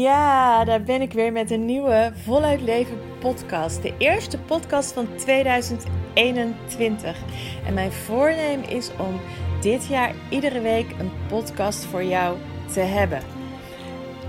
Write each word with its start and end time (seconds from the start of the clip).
Ja, 0.00 0.64
daar 0.64 0.82
ben 0.82 1.00
ik 1.00 1.12
weer 1.12 1.32
met 1.32 1.50
een 1.50 1.64
nieuwe 1.64 2.12
Voluit 2.14 2.60
Leven 2.60 2.98
podcast. 3.18 3.82
De 3.82 3.94
eerste 3.98 4.38
podcast 4.38 4.92
van 4.92 5.08
2021. 5.16 7.18
En 7.66 7.74
mijn 7.74 7.92
voornemen 7.92 8.68
is 8.68 8.90
om 8.98 9.20
dit 9.60 9.86
jaar 9.86 10.14
iedere 10.30 10.60
week 10.60 10.90
een 10.98 11.10
podcast 11.28 11.84
voor 11.84 12.04
jou 12.04 12.36
te 12.72 12.80
hebben. 12.80 13.22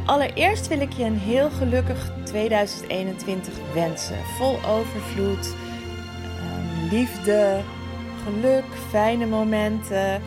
Allereerst 0.05 0.67
wil 0.67 0.79
ik 0.79 0.93
je 0.93 1.03
een 1.03 1.19
heel 1.19 1.49
gelukkig 1.49 2.11
2021 2.23 3.53
wensen. 3.73 4.17
Vol 4.37 4.65
overvloed, 4.65 5.55
ehm, 6.37 6.95
liefde, 6.95 7.59
geluk, 8.23 8.65
fijne 8.89 9.25
momenten, 9.25 10.21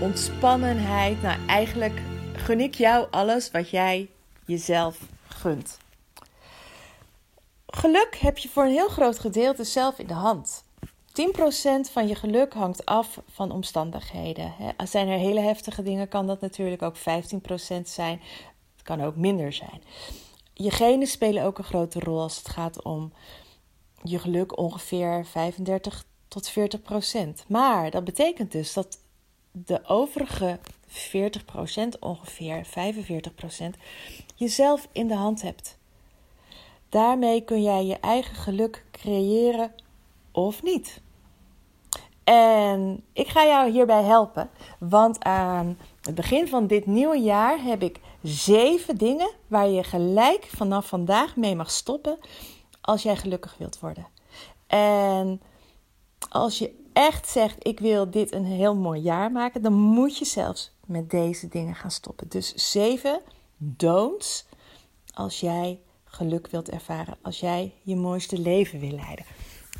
ontspannenheid. 0.00 1.22
Nou, 1.22 1.36
eigenlijk 1.46 2.00
gun 2.36 2.60
ik 2.60 2.74
jou 2.74 3.06
alles 3.10 3.50
wat 3.50 3.70
jij 3.70 4.11
jezelf 4.46 4.98
gunt. 5.28 5.78
Geluk 7.66 8.16
heb 8.16 8.38
je 8.38 8.48
voor 8.48 8.64
een 8.64 8.70
heel 8.70 8.88
groot 8.88 9.18
gedeelte 9.18 9.64
zelf 9.64 9.98
in 9.98 10.06
de 10.06 10.14
hand. 10.14 10.64
10% 11.12 11.92
van 11.92 12.08
je 12.08 12.14
geluk 12.14 12.52
hangt 12.52 12.86
af 12.86 13.20
van 13.30 13.50
omstandigheden. 13.50 14.54
Zijn 14.84 15.08
er 15.08 15.18
hele 15.18 15.40
heftige 15.40 15.82
dingen, 15.82 16.08
kan 16.08 16.26
dat 16.26 16.40
natuurlijk 16.40 16.82
ook 16.82 16.96
15% 16.96 17.00
zijn. 17.84 18.20
Het 18.72 18.82
kan 18.82 19.02
ook 19.02 19.16
minder 19.16 19.52
zijn. 19.52 19.82
Je 20.54 20.70
genen 20.70 21.06
spelen 21.06 21.44
ook 21.44 21.58
een 21.58 21.64
grote 21.64 22.00
rol 22.00 22.20
als 22.20 22.36
het 22.36 22.48
gaat 22.48 22.82
om 22.82 23.12
je 24.02 24.18
geluk 24.18 24.58
ongeveer 24.58 25.26
35 25.26 26.04
tot 26.28 26.52
40% 27.44 27.46
Maar 27.46 27.90
dat 27.90 28.04
betekent 28.04 28.52
dus 28.52 28.72
dat 28.72 28.98
de 29.50 29.86
overige 29.86 30.58
40% 30.88 31.98
ongeveer, 32.00 32.66
45% 32.66 32.70
jezelf 34.42 34.88
in 34.92 35.08
de 35.08 35.14
hand 35.14 35.42
hebt. 35.42 35.78
Daarmee 36.88 37.40
kun 37.40 37.62
jij 37.62 37.84
je 37.84 38.00
eigen 38.00 38.34
geluk 38.34 38.84
creëren 38.90 39.72
of 40.32 40.62
niet. 40.62 41.00
En 42.24 43.04
ik 43.12 43.28
ga 43.28 43.44
jou 43.44 43.70
hierbij 43.70 44.02
helpen, 44.02 44.50
want 44.78 45.24
aan 45.24 45.78
het 46.00 46.14
begin 46.14 46.48
van 46.48 46.66
dit 46.66 46.86
nieuwe 46.86 47.18
jaar 47.18 47.62
heb 47.62 47.82
ik 47.82 48.00
zeven 48.22 48.96
dingen 48.96 49.30
waar 49.46 49.68
je 49.68 49.84
gelijk 49.84 50.44
vanaf 50.44 50.86
vandaag 50.86 51.36
mee 51.36 51.56
mag 51.56 51.70
stoppen 51.70 52.18
als 52.80 53.02
jij 53.02 53.16
gelukkig 53.16 53.54
wilt 53.58 53.80
worden. 53.80 54.06
En 54.66 55.40
als 56.28 56.58
je 56.58 56.80
echt 56.92 57.28
zegt: 57.28 57.66
Ik 57.66 57.80
wil 57.80 58.10
dit 58.10 58.32
een 58.32 58.44
heel 58.44 58.74
mooi 58.74 59.00
jaar 59.00 59.32
maken, 59.32 59.62
dan 59.62 59.72
moet 59.72 60.18
je 60.18 60.24
zelfs 60.24 60.72
met 60.86 61.10
deze 61.10 61.48
dingen 61.48 61.74
gaan 61.74 61.90
stoppen. 61.90 62.28
Dus 62.28 62.54
zeven 62.54 63.20
don'ts 63.64 64.44
als 65.14 65.40
jij 65.40 65.80
geluk 66.04 66.46
wilt 66.50 66.68
ervaren, 66.68 67.16
als 67.22 67.40
jij 67.40 67.74
je 67.82 67.96
mooiste 67.96 68.38
leven 68.38 68.80
wil 68.80 68.90
leiden. 68.90 69.24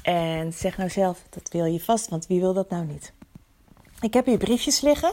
En 0.02 0.52
zeg 0.52 0.76
nou 0.76 0.90
zelf, 0.90 1.22
dat 1.30 1.48
wil 1.48 1.64
je 1.64 1.80
vast, 1.80 2.08
want 2.08 2.26
wie 2.26 2.40
wil 2.40 2.54
dat 2.54 2.70
nou 2.70 2.84
niet? 2.84 3.12
Ik 4.00 4.14
heb 4.14 4.26
hier 4.26 4.38
briefjes 4.38 4.80
liggen 4.80 5.12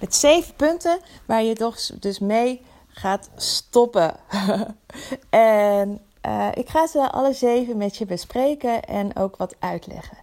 met 0.00 0.14
zeven 0.14 0.54
punten 0.54 1.00
waar 1.26 1.42
je 1.42 1.54
toch 1.54 1.76
dus 1.76 2.18
mee 2.18 2.60
gaat 2.88 3.30
stoppen. 3.36 4.16
en 5.30 6.00
uh, 6.26 6.48
ik 6.54 6.68
ga 6.68 6.86
ze 6.86 7.10
alle 7.10 7.32
zeven 7.32 7.76
met 7.76 7.96
je 7.96 8.06
bespreken 8.06 8.84
en 8.84 9.16
ook 9.16 9.36
wat 9.36 9.56
uitleggen. 9.58 10.18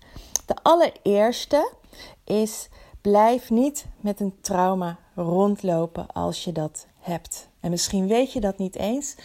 De 0.46 0.56
allereerste 0.62 1.72
is: 2.24 2.70
blijf 3.02 3.50
niet 3.50 3.86
met 4.00 4.20
een 4.20 4.38
trauma 4.42 4.98
rondlopen 5.16 6.08
als 6.08 6.44
je 6.44 6.52
dat 6.52 6.88
hebt. 7.08 7.50
En 7.60 7.70
misschien 7.70 8.08
weet 8.08 8.34
je 8.34 8.40
dat 8.40 8.58
niet 8.58 8.76
eens. 8.76 9.16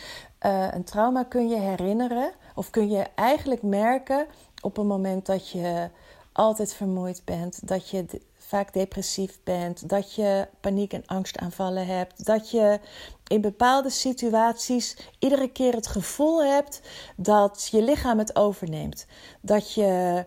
Uh, 0.47 0.69
een 0.71 0.85
trauma 0.85 1.23
kun 1.23 1.49
je 1.49 1.59
herinneren 1.59 2.33
of 2.55 2.71
kun 2.71 2.91
je 2.91 3.07
eigenlijk 3.15 3.63
merken 3.63 4.27
op 4.61 4.77
een 4.77 4.87
moment 4.87 5.27
dat 5.27 5.51
je 5.51 5.91
altijd 6.33 6.75
vermoeid 6.75 7.23
bent, 7.25 7.69
dat 7.69 7.91
je 7.91 8.05
vaak 8.39 8.73
depressief 8.73 9.39
bent, 9.45 9.89
dat 9.89 10.15
je 10.15 10.49
paniek- 10.61 10.93
en 10.93 11.07
angstaanvallen 11.07 11.87
hebt, 11.87 12.27
dat 12.27 12.51
je 12.51 12.81
in 13.27 13.41
bepaalde 13.41 13.91
situaties 13.91 14.97
iedere 15.19 15.49
keer 15.49 15.75
het 15.75 15.87
gevoel 15.87 16.45
hebt 16.45 16.81
dat 17.17 17.69
je 17.71 17.83
lichaam 17.83 18.19
het 18.19 18.37
overneemt. 18.37 19.07
Dat 19.41 19.73
je 19.73 20.25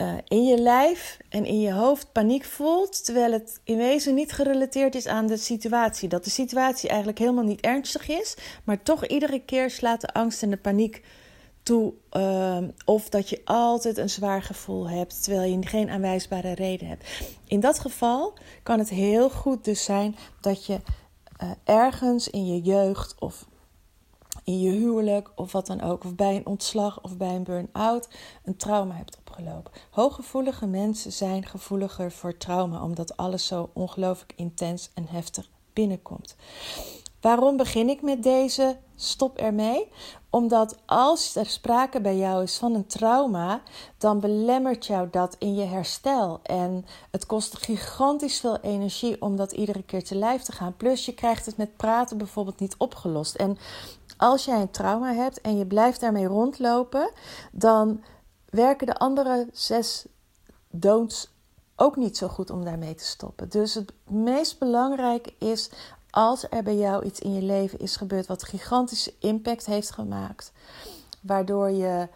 uh, 0.00 0.14
in 0.28 0.44
je 0.44 0.58
lijf 0.58 1.18
en 1.28 1.44
in 1.44 1.60
je 1.60 1.72
hoofd 1.72 2.12
paniek 2.12 2.44
voelt, 2.44 3.04
terwijl 3.04 3.32
het 3.32 3.60
in 3.64 3.76
wezen 3.76 4.14
niet 4.14 4.32
gerelateerd 4.32 4.94
is 4.94 5.06
aan 5.06 5.26
de 5.26 5.36
situatie. 5.36 6.08
Dat 6.08 6.24
de 6.24 6.30
situatie 6.30 6.88
eigenlijk 6.88 7.18
helemaal 7.18 7.44
niet 7.44 7.60
ernstig 7.60 8.08
is, 8.08 8.36
maar 8.64 8.82
toch 8.82 9.06
iedere 9.06 9.40
keer 9.40 9.70
slaat 9.70 10.00
de 10.00 10.12
angst 10.12 10.42
en 10.42 10.50
de 10.50 10.56
paniek 10.56 11.02
toe. 11.62 11.92
Uh, 12.12 12.58
of 12.84 13.08
dat 13.08 13.28
je 13.28 13.40
altijd 13.44 13.98
een 13.98 14.10
zwaar 14.10 14.42
gevoel 14.42 14.88
hebt, 14.88 15.22
terwijl 15.22 15.50
je 15.52 15.66
geen 15.66 15.90
aanwijsbare 15.90 16.52
reden 16.52 16.88
hebt. 16.88 17.04
In 17.46 17.60
dat 17.60 17.78
geval 17.78 18.32
kan 18.62 18.78
het 18.78 18.88
heel 18.88 19.30
goed 19.30 19.64
dus 19.64 19.84
zijn 19.84 20.16
dat 20.40 20.66
je 20.66 20.80
uh, 21.42 21.50
ergens 21.64 22.28
in 22.28 22.46
je 22.46 22.60
jeugd 22.60 23.14
of 23.18 23.46
in 24.44 24.60
je 24.60 24.70
huwelijk 24.70 25.30
of 25.34 25.52
wat 25.52 25.66
dan 25.66 25.80
ook, 25.80 26.04
of 26.04 26.14
bij 26.14 26.36
een 26.36 26.46
ontslag 26.46 27.02
of 27.02 27.16
bij 27.16 27.34
een 27.34 27.44
burn-out, 27.44 28.08
een 28.44 28.56
trauma 28.56 28.94
hebt 28.94 29.18
Hooggevoelige 29.90 30.66
mensen 30.66 31.12
zijn 31.12 31.46
gevoeliger 31.46 32.12
voor 32.12 32.36
trauma, 32.36 32.82
omdat 32.82 33.16
alles 33.16 33.46
zo 33.46 33.70
ongelooflijk 33.72 34.32
intens 34.36 34.90
en 34.94 35.06
heftig 35.08 35.48
binnenkomt. 35.72 36.36
Waarom 37.20 37.56
begin 37.56 37.88
ik 37.88 38.02
met 38.02 38.22
deze 38.22 38.76
stop 38.94 39.38
ermee? 39.38 39.88
Omdat 40.30 40.76
als 40.86 41.36
er 41.36 41.46
sprake 41.46 42.00
bij 42.00 42.16
jou 42.16 42.42
is 42.42 42.58
van 42.58 42.74
een 42.74 42.86
trauma, 42.86 43.62
dan 43.98 44.20
belemmert 44.20 44.86
jou 44.86 45.08
dat 45.10 45.36
in 45.38 45.54
je 45.54 45.64
herstel. 45.64 46.40
En 46.42 46.86
het 47.10 47.26
kost 47.26 47.58
gigantisch 47.58 48.40
veel 48.40 48.58
energie 48.60 49.22
om 49.22 49.36
dat 49.36 49.52
iedere 49.52 49.82
keer 49.82 50.04
te 50.04 50.14
lijf 50.14 50.42
te 50.42 50.52
gaan. 50.52 50.76
Plus 50.76 51.06
je 51.06 51.14
krijgt 51.14 51.46
het 51.46 51.56
met 51.56 51.76
praten 51.76 52.18
bijvoorbeeld 52.18 52.60
niet 52.60 52.74
opgelost. 52.78 53.34
En 53.34 53.58
als 54.16 54.44
jij 54.44 54.60
een 54.60 54.70
trauma 54.70 55.12
hebt 55.12 55.40
en 55.40 55.58
je 55.58 55.66
blijft 55.66 56.00
daarmee 56.00 56.26
rondlopen, 56.26 57.10
dan 57.52 58.00
werken 58.56 58.86
de 58.86 58.96
andere 58.96 59.48
zes 59.52 60.06
don'ts 60.70 61.34
ook 61.76 61.96
niet 61.96 62.16
zo 62.16 62.28
goed 62.28 62.50
om 62.50 62.64
daarmee 62.64 62.94
te 62.94 63.04
stoppen. 63.04 63.48
Dus 63.48 63.74
het 63.74 63.92
meest 64.08 64.58
belangrijke 64.58 65.34
is 65.38 65.70
als 66.10 66.46
er 66.50 66.62
bij 66.62 66.76
jou 66.76 67.04
iets 67.04 67.20
in 67.20 67.34
je 67.34 67.42
leven 67.42 67.78
is 67.78 67.96
gebeurd 67.96 68.26
wat 68.26 68.44
gigantische 68.44 69.14
impact 69.18 69.66
heeft 69.66 69.90
gemaakt, 69.90 70.52
waardoor 71.20 71.70
je 71.70 72.08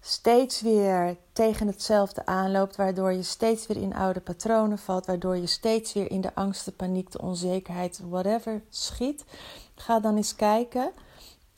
steeds 0.00 0.60
weer 0.60 1.16
tegen 1.32 1.66
hetzelfde 1.66 2.26
aanloopt, 2.26 2.76
waardoor 2.76 3.12
je 3.12 3.22
steeds 3.22 3.66
weer 3.66 3.76
in 3.76 3.94
oude 3.94 4.20
patronen 4.20 4.78
valt, 4.78 5.06
waardoor 5.06 5.36
je 5.36 5.46
steeds 5.46 5.92
weer 5.92 6.10
in 6.10 6.20
de 6.20 6.34
angst, 6.34 6.64
de 6.64 6.72
paniek, 6.72 7.10
de 7.10 7.20
onzekerheid, 7.20 8.00
whatever 8.08 8.62
schiet, 8.68 9.24
ga 9.74 10.00
dan 10.00 10.16
eens 10.16 10.36
kijken 10.36 10.92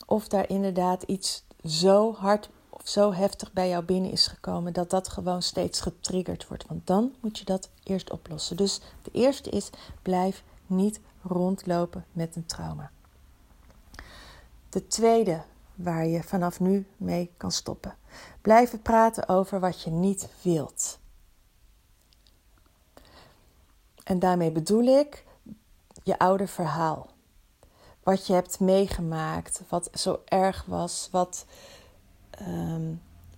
of 0.07 0.29
daar 0.29 0.49
inderdaad 0.49 1.03
iets 1.03 1.45
zo 1.65 2.15
hard 2.15 2.49
zo 2.85 3.13
heftig 3.13 3.53
bij 3.53 3.69
jou 3.69 3.85
binnen 3.85 4.11
is 4.11 4.27
gekomen 4.27 4.73
dat 4.73 4.91
dat 4.91 5.09
gewoon 5.09 5.43
steeds 5.43 5.81
getriggerd 5.81 6.49
wordt. 6.49 6.67
Want 6.67 6.87
dan 6.87 7.15
moet 7.21 7.39
je 7.39 7.45
dat 7.45 7.69
eerst 7.83 8.11
oplossen. 8.11 8.57
Dus 8.57 8.81
de 9.03 9.11
eerste 9.13 9.51
is: 9.51 9.71
blijf 10.03 10.43
niet 10.67 11.01
rondlopen 11.23 12.05
met 12.13 12.37
een 12.37 12.47
trauma. 12.47 12.91
De 14.69 14.87
tweede 14.87 15.43
waar 15.75 16.07
je 16.07 16.23
vanaf 16.23 16.61
nu 16.61 16.87
mee 16.97 17.31
kan 17.37 17.53
stoppen. 17.53 17.97
Blijven 18.41 18.83
praten 18.83 19.29
over 19.29 19.61
wat 19.61 19.83
je 19.83 19.91
niet 19.91 20.29
wilt. 20.43 20.99
En 24.05 24.19
daarmee 24.19 24.53
bedoel 24.53 24.85
ik 24.99 25.25
je 26.03 26.19
oude 26.19 26.47
verhaal. 26.47 27.07
Wat 28.03 28.27
je 28.27 28.33
hebt 28.33 28.61
meegemaakt, 28.61 29.63
wat 29.69 29.89
zo 29.93 30.23
erg 30.25 30.65
was, 30.65 31.09
wat 31.11 31.45
ehm, 32.39 32.95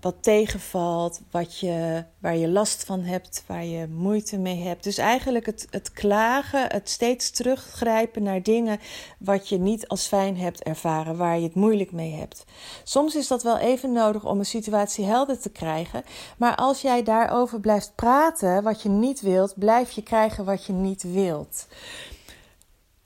wat 0.06 0.22
tegenvalt, 0.22 1.20
wat 1.30 1.58
je, 1.58 2.04
waar 2.18 2.36
je 2.36 2.48
last 2.48 2.84
van 2.84 3.00
hebt, 3.00 3.44
waar 3.46 3.64
je 3.64 3.88
moeite 3.88 4.38
mee 4.38 4.62
hebt. 4.62 4.84
Dus 4.84 4.98
eigenlijk 4.98 5.46
het, 5.46 5.66
het 5.70 5.92
klagen, 5.92 6.72
het 6.72 6.88
steeds 6.88 7.30
teruggrijpen 7.30 8.22
naar 8.22 8.42
dingen 8.42 8.80
wat 9.18 9.48
je 9.48 9.58
niet 9.58 9.88
als 9.88 10.06
fijn 10.06 10.36
hebt 10.36 10.62
ervaren, 10.62 11.16
waar 11.16 11.36
je 11.36 11.42
het 11.42 11.54
moeilijk 11.54 11.92
mee 11.92 12.12
hebt. 12.14 12.44
Soms 12.84 13.14
is 13.14 13.28
dat 13.28 13.42
wel 13.42 13.58
even 13.58 13.92
nodig 13.92 14.24
om 14.24 14.38
een 14.38 14.46
situatie 14.46 15.04
helder 15.04 15.40
te 15.40 15.50
krijgen, 15.50 16.04
maar 16.36 16.56
als 16.56 16.80
jij 16.80 17.02
daarover 17.02 17.60
blijft 17.60 17.92
praten 17.94 18.62
wat 18.62 18.82
je 18.82 18.88
niet 18.88 19.20
wilt, 19.20 19.58
blijf 19.58 19.90
je 19.90 20.02
krijgen 20.02 20.44
wat 20.44 20.64
je 20.64 20.72
niet 20.72 21.02
wilt. 21.02 21.66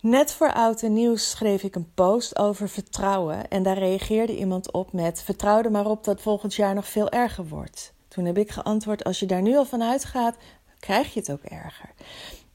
Net 0.01 0.33
voor 0.33 0.53
oud 0.53 0.83
en 0.83 1.19
schreef 1.19 1.63
ik 1.63 1.75
een 1.75 1.93
post 1.95 2.39
over 2.39 2.69
vertrouwen 2.69 3.49
en 3.49 3.63
daar 3.63 3.79
reageerde 3.79 4.37
iemand 4.37 4.73
op 4.73 4.93
met: 4.93 5.23
Vertrouw 5.23 5.63
er 5.63 5.71
maar 5.71 5.87
op 5.87 6.05
dat 6.05 6.21
volgend 6.21 6.55
jaar 6.55 6.75
nog 6.75 6.89
veel 6.89 7.11
erger 7.11 7.49
wordt. 7.49 7.93
Toen 8.09 8.25
heb 8.25 8.39
ik 8.39 8.51
geantwoord: 8.51 9.05
Als 9.05 9.21
je 9.21 9.27
daar 9.27 9.43
nu 9.43 9.57
al 9.57 9.65
van 9.65 9.83
uitgaat, 9.83 10.37
krijg 10.79 11.15
je 11.15 11.21
het 11.21 11.33
ook 11.33 11.43
erger. 11.43 11.91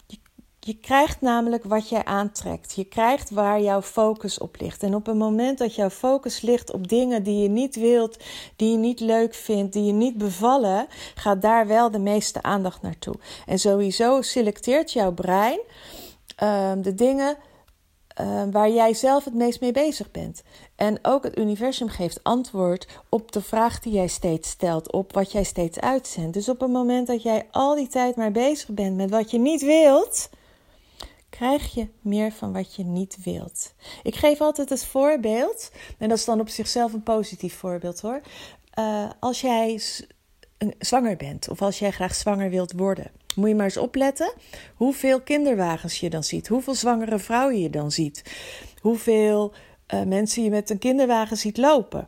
Je, 0.07 0.17
je 0.59 0.77
krijgt 0.79 1.21
namelijk 1.21 1.63
wat 1.63 1.89
jij 1.89 2.05
aantrekt. 2.05 2.75
Je 2.75 2.83
krijgt 2.83 3.29
waar 3.29 3.61
jouw 3.61 3.81
focus 3.81 4.37
op 4.37 4.59
ligt. 4.59 4.83
En 4.83 4.95
op 4.95 5.05
het 5.05 5.17
moment 5.17 5.57
dat 5.57 5.75
jouw 5.75 5.89
focus 5.89 6.41
ligt 6.41 6.73
op 6.73 6.87
dingen 6.87 7.23
die 7.23 7.41
je 7.41 7.49
niet 7.49 7.75
wilt, 7.75 8.23
die 8.55 8.71
je 8.71 8.77
niet 8.77 8.99
leuk 8.99 9.33
vindt, 9.33 9.73
die 9.73 9.83
je 9.83 9.93
niet 9.93 10.17
bevallen, 10.17 10.87
gaat 11.15 11.41
daar 11.41 11.67
wel 11.67 11.91
de 11.91 11.99
meeste 11.99 12.41
aandacht 12.41 12.81
naartoe. 12.81 13.15
En 13.45 13.59
sowieso 13.59 14.21
selecteert 14.21 14.91
jouw 14.91 15.11
brein 15.11 15.59
Ehm, 16.35 16.81
de 16.81 16.93
dingen 16.93 17.37
ehm, 18.07 18.51
waar 18.51 18.69
jij 18.69 18.93
zelf 18.93 19.23
het 19.23 19.33
meest 19.33 19.61
mee 19.61 19.71
bezig 19.71 20.11
bent. 20.11 20.43
En 20.75 20.99
ook 21.01 21.23
het 21.23 21.37
universum 21.37 21.89
geeft 21.89 22.23
antwoord 22.23 22.87
op 23.09 23.31
de 23.31 23.41
vraag 23.41 23.79
die 23.79 23.93
jij 23.93 24.07
steeds 24.07 24.49
stelt, 24.49 24.91
op 24.91 25.13
wat 25.13 25.31
jij 25.31 25.43
steeds 25.43 25.79
uitzendt. 25.79 26.33
Dus 26.33 26.49
op 26.49 26.59
het 26.59 26.71
moment 26.71 27.07
dat 27.07 27.21
jij 27.21 27.47
al 27.51 27.75
die 27.75 27.87
tijd 27.87 28.15
maar 28.15 28.31
bezig 28.31 28.69
bent 28.69 28.95
met 28.95 29.09
wat 29.09 29.31
je 29.31 29.39
niet 29.39 29.61
wilt, 29.61 30.29
krijg 31.29 31.73
je 31.73 31.87
meer 32.01 32.31
van 32.31 32.53
wat 32.53 32.75
je 32.75 32.83
niet 32.83 33.17
wilt. 33.23 33.73
Ik 34.03 34.15
geef 34.15 34.41
altijd 34.41 34.69
het 34.69 34.85
voorbeeld, 34.85 35.71
en 35.97 36.09
dat 36.09 36.17
is 36.17 36.25
dan 36.25 36.39
op 36.39 36.49
zichzelf 36.49 36.93
een 36.93 37.03
positief 37.03 37.55
voorbeeld 37.55 38.01
hoor. 38.01 38.21
Uh, 38.79 39.09
als 39.19 39.41
jij 39.41 39.81
zwanger 40.79 41.15
bent 41.15 41.49
of 41.49 41.61
als 41.61 41.79
jij 41.79 41.91
graag 41.91 42.15
zwanger 42.15 42.49
wilt 42.49 42.71
worden 42.71 43.11
moet 43.35 43.49
je 43.49 43.55
maar 43.55 43.65
eens 43.65 43.77
opletten 43.77 44.33
hoeveel 44.75 45.21
kinderwagens 45.21 45.99
je 45.99 46.09
dan 46.09 46.23
ziet, 46.23 46.47
hoeveel 46.47 46.73
zwangere 46.75 47.19
vrouwen 47.19 47.59
je 47.59 47.69
dan 47.69 47.91
ziet, 47.91 48.23
hoeveel 48.81 49.53
uh, 49.93 50.01
mensen 50.01 50.43
je 50.43 50.49
met 50.49 50.69
een 50.69 50.79
kinderwagen 50.79 51.37
ziet 51.37 51.57
lopen. 51.57 52.07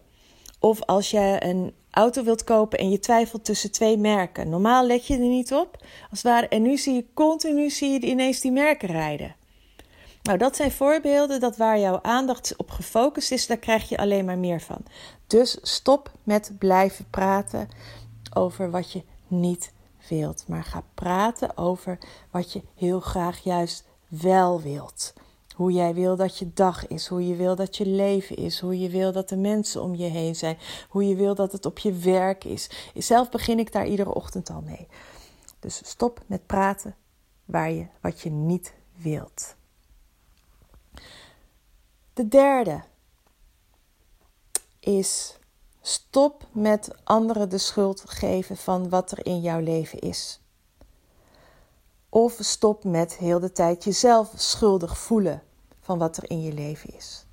Of 0.59 0.81
als 0.81 1.11
je 1.11 1.37
een 1.39 1.73
auto 1.91 2.23
wilt 2.23 2.43
kopen 2.43 2.79
en 2.79 2.89
je 2.89 2.99
twijfelt 2.99 3.45
tussen 3.45 3.71
twee 3.71 3.97
merken. 3.97 4.49
Normaal 4.49 4.85
let 4.85 5.07
je 5.07 5.13
er 5.13 5.19
niet 5.19 5.53
op, 5.53 5.85
als 6.11 6.21
het. 6.23 6.47
En 6.49 6.61
nu 6.61 6.77
zie 6.77 6.93
je 6.93 7.05
continu 7.13 7.69
zie 7.69 7.91
je 7.91 7.99
ineens 7.99 8.39
die 8.39 8.51
merken 8.51 8.89
rijden. 8.89 9.35
Nou, 10.23 10.37
dat 10.37 10.55
zijn 10.55 10.71
voorbeelden 10.71 11.39
dat 11.39 11.57
waar 11.57 11.79
jouw 11.79 11.99
aandacht 12.01 12.53
op 12.57 12.71
gefocust 12.71 13.31
is, 13.31 13.47
daar 13.47 13.57
krijg 13.57 13.89
je 13.89 13.97
alleen 13.97 14.25
maar 14.25 14.37
meer 14.37 14.61
van. 14.61 14.83
Dus 15.27 15.57
stop 15.61 16.11
met 16.23 16.51
blijven 16.57 17.05
praten 17.09 17.69
over 18.35 18.71
wat 18.71 18.91
je 18.91 19.03
niet 19.27 19.71
wilt, 20.09 20.47
maar 20.47 20.63
ga 20.63 20.83
praten 20.93 21.57
over 21.57 21.97
wat 22.31 22.51
je 22.51 22.61
heel 22.75 22.99
graag 22.99 23.43
juist 23.43 23.85
wel 24.07 24.61
wilt. 24.61 25.13
Hoe 25.55 25.71
jij 25.71 25.93
wil 25.93 26.15
dat 26.15 26.37
je 26.37 26.53
dag 26.53 26.87
is, 26.87 27.07
hoe 27.07 27.27
je 27.27 27.35
wil 27.35 27.55
dat 27.55 27.77
je 27.77 27.85
leven 27.85 28.35
is, 28.35 28.59
hoe 28.59 28.79
je 28.79 28.89
wil 28.89 29.11
dat 29.11 29.29
de 29.29 29.37
mensen 29.37 29.81
om 29.81 29.95
je 29.95 30.05
heen 30.05 30.35
zijn, 30.35 30.57
hoe 30.89 31.07
je 31.07 31.15
wil 31.15 31.35
dat 31.35 31.51
het 31.51 31.65
op 31.65 31.79
je 31.79 31.93
werk 31.93 32.43
is. 32.43 32.69
Zelf 32.93 33.29
begin 33.29 33.59
ik 33.59 33.71
daar 33.71 33.87
iedere 33.87 34.13
ochtend 34.13 34.49
al 34.49 34.61
mee. 34.61 34.87
Dus 35.59 35.81
stop 35.89 36.21
met 36.25 36.45
praten 36.45 36.95
waar 37.45 37.71
je 37.71 37.87
wat 38.01 38.21
je 38.21 38.29
niet 38.29 38.73
wilt. 38.95 39.55
De 42.13 42.27
derde 42.27 42.83
is 44.79 45.36
Stop 45.87 46.43
met 46.51 46.89
anderen 47.03 47.49
de 47.49 47.57
schuld 47.57 48.03
geven 48.07 48.57
van 48.57 48.89
wat 48.89 49.11
er 49.11 49.25
in 49.25 49.41
jouw 49.41 49.59
leven 49.59 49.99
is. 49.99 50.41
Of 52.09 52.37
stop 52.39 52.83
met 52.83 53.17
heel 53.17 53.39
de 53.39 53.51
tijd 53.51 53.83
jezelf 53.83 54.31
schuldig 54.35 54.97
voelen 54.97 55.43
van 55.81 55.97
wat 55.97 56.17
er 56.17 56.29
in 56.29 56.41
je 56.41 56.53
leven 56.53 56.95
is. 56.95 57.25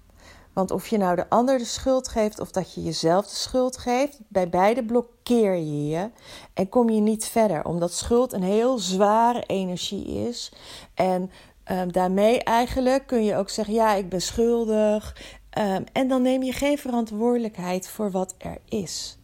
Want 0.53 0.71
of 0.71 0.87
je 0.87 0.97
nou 0.97 1.17
de 1.17 1.29
ander 1.29 1.59
de 1.59 1.65
schuld 1.65 2.09
geeft 2.09 2.41
of 2.41 2.51
dat 2.51 2.75
je 2.75 2.83
jezelf 2.83 3.27
de 3.27 3.35
schuld 3.35 3.77
geeft, 3.77 4.19
bij 4.29 4.49
beide 4.49 4.85
blokkeer 4.85 5.55
je 5.55 5.89
je 5.89 6.11
en 6.55 6.69
kom 6.69 6.91
je 6.91 7.01
niet 7.01 7.25
verder. 7.25 7.65
Omdat 7.65 7.93
schuld 7.93 8.33
een 8.33 8.43
heel 8.43 8.79
zware 8.79 9.43
energie 9.47 10.07
is. 10.29 10.53
En 10.95 11.31
um, 11.71 11.93
daarmee 11.93 12.43
eigenlijk 12.43 13.07
kun 13.07 13.25
je 13.25 13.37
ook 13.37 13.51
zeggen: 13.51 13.75
ja, 13.75 13.95
ik 13.95 14.09
ben 14.09 14.23
schuldig 14.23 15.17
Ehm, 15.55 15.83
en 15.93 16.09
dan 16.09 16.23
neem 16.23 16.43
je 16.43 16.53
geen 16.53 16.79
verantwoordelijkheid 16.79 17.89
voor 17.89 18.11
wat 18.11 18.35
er 18.39 18.59
is. 18.69 19.19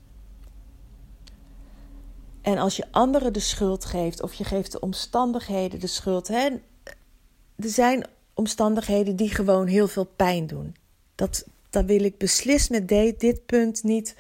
En 2.42 2.58
als 2.58 2.76
je 2.76 2.86
anderen 2.90 3.32
de 3.32 3.40
schuld 3.40 3.84
geeft, 3.84 4.22
of 4.22 4.34
je 4.34 4.44
geeft 4.44 4.72
de 4.72 4.80
omstandigheden 4.80 5.80
de 5.80 5.86
schuld. 5.86 6.28
Hè, 6.28 6.48
er 7.56 7.68
zijn 7.68 8.06
omstandigheden 8.34 9.16
die 9.16 9.30
gewoon 9.30 9.66
heel 9.66 9.88
veel 9.88 10.04
pijn 10.04 10.46
doen. 10.46 10.76
Dat, 11.14 11.46
dat 11.70 11.84
wil 11.84 12.04
ik 12.04 12.18
beslist 12.18 12.70
met 12.70 12.88
dit, 12.88 13.20
dit 13.20 13.46
punt 13.46 13.82
niet 13.82 14.16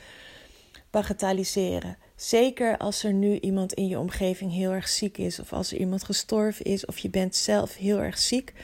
bagatelliseren. 0.90 1.96
Zeker 2.16 2.78
als 2.78 3.04
er 3.04 3.12
nu 3.12 3.38
iemand 3.38 3.72
in 3.72 3.88
je 3.88 3.98
omgeving 3.98 4.52
heel 4.52 4.70
erg 4.70 4.88
ziek 4.88 5.18
is, 5.18 5.40
of 5.40 5.52
als 5.52 5.72
er 5.72 5.78
iemand 5.78 6.04
gestorven 6.04 6.64
is, 6.64 6.84
of 6.84 6.98
je 6.98 7.10
bent 7.10 7.36
zelf 7.36 7.74
heel 7.74 7.98
erg 7.98 8.18
ziek 8.18 8.54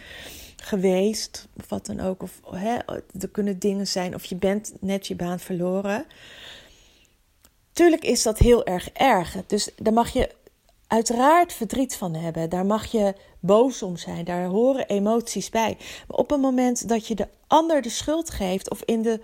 geweest, 0.66 1.48
of 1.56 1.68
wat 1.68 1.86
dan 1.86 2.00
ook. 2.00 2.22
Of 2.22 2.40
hè, 2.50 2.76
er 3.20 3.28
kunnen 3.32 3.58
dingen 3.58 3.86
zijn, 3.86 4.14
of 4.14 4.24
je 4.24 4.36
bent 4.36 4.72
net 4.80 5.06
je 5.06 5.14
baan 5.14 5.40
verloren. 5.40 6.06
Tuurlijk 7.72 8.04
is 8.04 8.22
dat 8.22 8.38
heel 8.38 8.64
erg 8.64 8.90
erg. 8.90 9.36
Dus 9.46 9.70
daar 9.76 9.92
mag 9.92 10.12
je 10.12 10.30
uiteraard 10.86 11.52
verdriet 11.52 11.96
van 11.96 12.14
hebben. 12.14 12.50
Daar 12.50 12.66
mag 12.66 12.86
je 12.86 13.14
boos 13.40 13.82
om 13.82 13.96
zijn. 13.96 14.24
Daar 14.24 14.46
horen 14.46 14.86
emoties 14.86 15.50
bij. 15.50 15.76
Maar 16.08 16.16
op 16.16 16.30
het 16.30 16.40
moment 16.40 16.88
dat 16.88 17.06
je 17.06 17.14
de 17.14 17.28
ander 17.46 17.82
de 17.82 17.88
schuld 17.88 18.30
geeft, 18.30 18.70
of 18.70 18.82
in 18.82 19.02
de. 19.02 19.20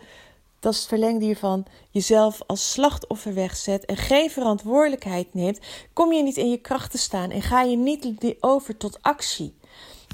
Dat 0.60 0.72
is 0.72 0.86
verlengde 0.86 1.24
hiervan. 1.24 1.66
Jezelf 1.90 2.40
als 2.46 2.72
slachtoffer 2.72 3.34
wegzet 3.34 3.84
en 3.84 3.96
geen 3.96 4.30
verantwoordelijkheid 4.30 5.34
neemt, 5.34 5.58
kom 5.92 6.12
je 6.12 6.22
niet 6.22 6.36
in 6.36 6.50
je 6.50 6.60
kracht 6.60 6.90
te 6.90 6.98
staan 6.98 7.30
en 7.30 7.42
ga 7.42 7.62
je 7.62 7.76
niet 7.76 8.36
over 8.40 8.76
tot 8.76 8.98
actie. 9.00 9.54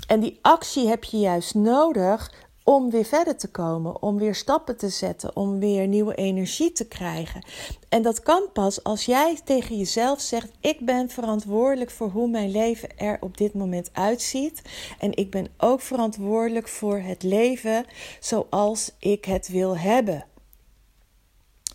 En 0.09 0.21
die 0.21 0.39
actie 0.43 0.89
heb 0.89 1.05
je 1.05 1.19
juist 1.19 1.55
nodig 1.55 2.33
om 2.65 2.91
weer 2.91 3.05
verder 3.05 3.37
te 3.37 3.51
komen, 3.51 4.03
om 4.03 4.19
weer 4.19 4.35
stappen 4.35 4.77
te 4.77 4.89
zetten, 4.89 5.37
om 5.37 5.59
weer 5.59 5.87
nieuwe 5.87 6.15
energie 6.15 6.73
te 6.73 6.89
krijgen. 6.89 7.45
En 7.89 8.03
dat 8.03 8.21
kan 8.23 8.49
pas 8.53 8.85
als 8.85 9.05
jij 9.05 9.41
tegen 9.45 9.77
jezelf 9.77 10.21
zegt: 10.21 10.51
Ik 10.61 10.81
ben 10.81 11.09
verantwoordelijk 11.09 11.91
voor 11.91 12.09
hoe 12.09 12.29
mijn 12.29 12.51
leven 12.51 12.97
er 12.97 13.17
op 13.21 13.37
dit 13.37 13.55
moment 13.55 13.91
uitziet. 13.93 14.63
En 14.99 15.17
ik 15.17 15.31
ben 15.31 15.49
ook 15.59 15.81
verantwoordelijk 15.81 16.69
voor 16.69 16.99
het 16.99 17.23
leven 17.23 17.85
zoals 18.21 18.93
ik 18.99 19.25
het 19.25 19.49
wil 19.49 19.79
hebben. 19.79 20.25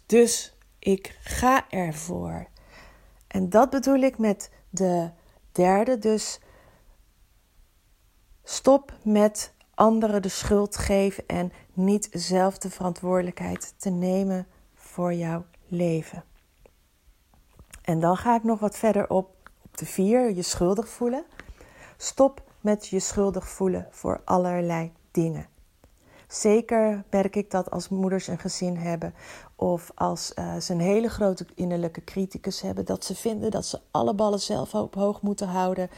Dus 0.05 0.53
ik 0.79 1.17
ga 1.23 1.69
ervoor. 1.69 2.47
En 3.27 3.49
dat 3.49 3.69
bedoel 3.69 3.99
ik 3.99 4.17
met 4.17 4.49
de 4.69 5.09
derde, 5.51 5.97
dus 5.97 6.39
Stop 8.43 8.93
met 9.03 9.53
anderen 9.73 10.21
de 10.21 10.29
schuld 10.29 10.77
geven 10.77 11.23
en 11.27 11.51
niet 11.73 12.07
zelf 12.11 12.57
de 12.57 12.69
verantwoordelijkheid 12.69 13.73
te 13.77 13.89
nemen 13.89 14.47
voor 14.75 15.13
jouw 15.13 15.45
leven. 15.67 16.23
En 17.81 17.99
dan 17.99 18.17
ga 18.17 18.35
ik 18.35 18.43
nog 18.43 18.59
wat 18.59 18.77
verder 18.77 19.09
op, 19.09 19.49
op 19.61 19.77
de 19.77 19.85
vier, 19.85 20.33
je 20.33 20.41
schuldig 20.41 20.89
voelen. 20.89 21.25
Stop 21.97 22.43
met 22.61 22.87
je 22.87 22.99
schuldig 22.99 23.49
voelen 23.49 23.87
voor 23.91 24.21
allerlei 24.25 24.91
dingen. 25.11 25.47
Zeker 26.33 27.03
merk 27.09 27.35
ik 27.35 27.51
dat 27.51 27.71
als 27.71 27.89
moeders 27.89 28.27
een 28.27 28.39
gezin 28.39 28.77
hebben 28.77 29.13
of 29.55 29.91
als 29.95 30.31
uh, 30.35 30.55
ze 30.57 30.73
een 30.73 30.79
hele 30.79 31.09
grote 31.09 31.45
innerlijke 31.55 32.03
criticus 32.03 32.61
hebben, 32.61 32.85
dat 32.85 33.05
ze 33.05 33.15
vinden 33.15 33.51
dat 33.51 33.65
ze 33.65 33.79
alle 33.91 34.13
ballen 34.13 34.39
zelf 34.39 34.73
op 34.73 34.95
hoog 34.95 35.21
moeten 35.21 35.47
houden, 35.47 35.89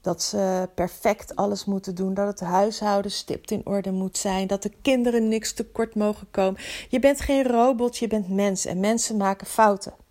dat 0.00 0.22
ze 0.22 0.68
perfect 0.74 1.36
alles 1.36 1.64
moeten 1.64 1.94
doen, 1.94 2.14
dat 2.14 2.26
het 2.26 2.40
huishouden 2.40 3.10
stipt 3.10 3.50
in 3.50 3.66
orde 3.66 3.90
moet 3.90 4.18
zijn, 4.18 4.46
dat 4.46 4.62
de 4.62 4.72
kinderen 4.82 5.28
niks 5.28 5.52
tekort 5.52 5.94
mogen 5.94 6.26
komen. 6.30 6.60
Je 6.88 7.00
bent 7.00 7.20
geen 7.20 7.46
robot, 7.46 7.98
je 7.98 8.06
bent 8.06 8.28
mens 8.28 8.64
en 8.64 8.80
mensen 8.80 9.16
maken 9.16 9.46
fouten. 9.46 10.03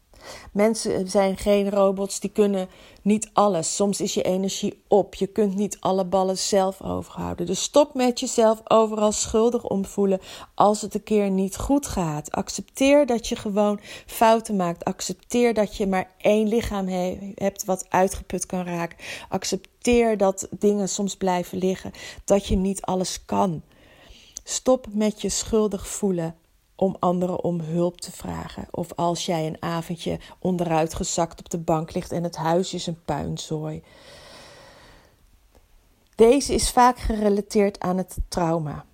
Mensen 0.52 1.10
zijn 1.10 1.38
geen 1.38 1.70
robots, 1.70 2.20
die 2.20 2.30
kunnen 2.30 2.70
niet 3.02 3.30
alles. 3.34 3.76
Soms 3.76 4.02
is 4.02 4.14
je 4.14 4.24
energie 4.24 4.84
op. 4.88 5.16
Je 5.16 5.28
kunt 5.28 5.56
niet 5.56 5.78
alle 5.80 6.06
ballen 6.06 6.38
zelf 6.38 6.82
overhouden. 6.82 7.46
Dus 7.46 7.62
stop 7.62 7.94
met 7.94 8.20
jezelf 8.20 8.62
overal 8.64 9.12
schuldig 9.12 9.64
om 9.64 9.86
voelen 9.86 10.20
als 10.56 10.82
het 10.82 10.94
een 10.94 11.04
keer 11.04 11.30
niet 11.30 11.58
goed 11.58 11.88
gaat. 11.88 12.32
Accepteer 12.32 13.06
dat 13.06 13.28
je 13.28 13.36
gewoon 13.36 13.80
fouten 14.06 14.56
maakt. 14.56 14.86
Accepteer 14.86 15.54
dat 15.54 15.78
je 15.78 15.88
maar 15.88 16.12
één 16.18 16.48
lichaam 16.48 16.88
hebt 17.36 17.66
wat 17.66 17.86
uitgeput 17.90 18.46
kan 18.46 18.66
raken. 18.66 18.98
Accepteer 19.30 20.18
dat 20.18 20.48
dingen 20.60 20.90
soms 20.90 21.16
blijven 21.16 21.58
liggen. 21.58 21.92
Dat 22.26 22.48
je 22.48 22.56
niet 22.56 22.82
alles 22.82 23.26
kan. 23.26 23.62
Stop 24.44 24.88
met 24.92 25.22
je 25.22 25.30
schuldig 25.30 25.88
voelen 25.88 26.36
om 26.76 26.96
anderen 27.00 27.44
om 27.44 27.60
hulp 27.60 28.02
te 28.02 28.12
vragen. 28.12 28.68
Of 28.72 28.94
als 28.96 29.26
jij 29.26 29.48
een 29.48 29.62
avondje 29.62 30.20
onderuit 30.40 30.94
gezakt 30.94 31.40
op 31.40 31.50
de 31.50 31.58
bank 31.58 31.94
ligt 31.94 32.12
en 32.12 32.24
het 32.24 32.36
huis 32.36 32.74
is 32.74 32.88
een 32.88 33.04
puinzooi. 33.06 33.84
Deze 36.16 36.54
is 36.54 36.72
vaak 36.72 36.98
gerelateerd 36.98 37.80
aan 37.80 37.98
het 37.98 38.18
trauma. 38.28 38.86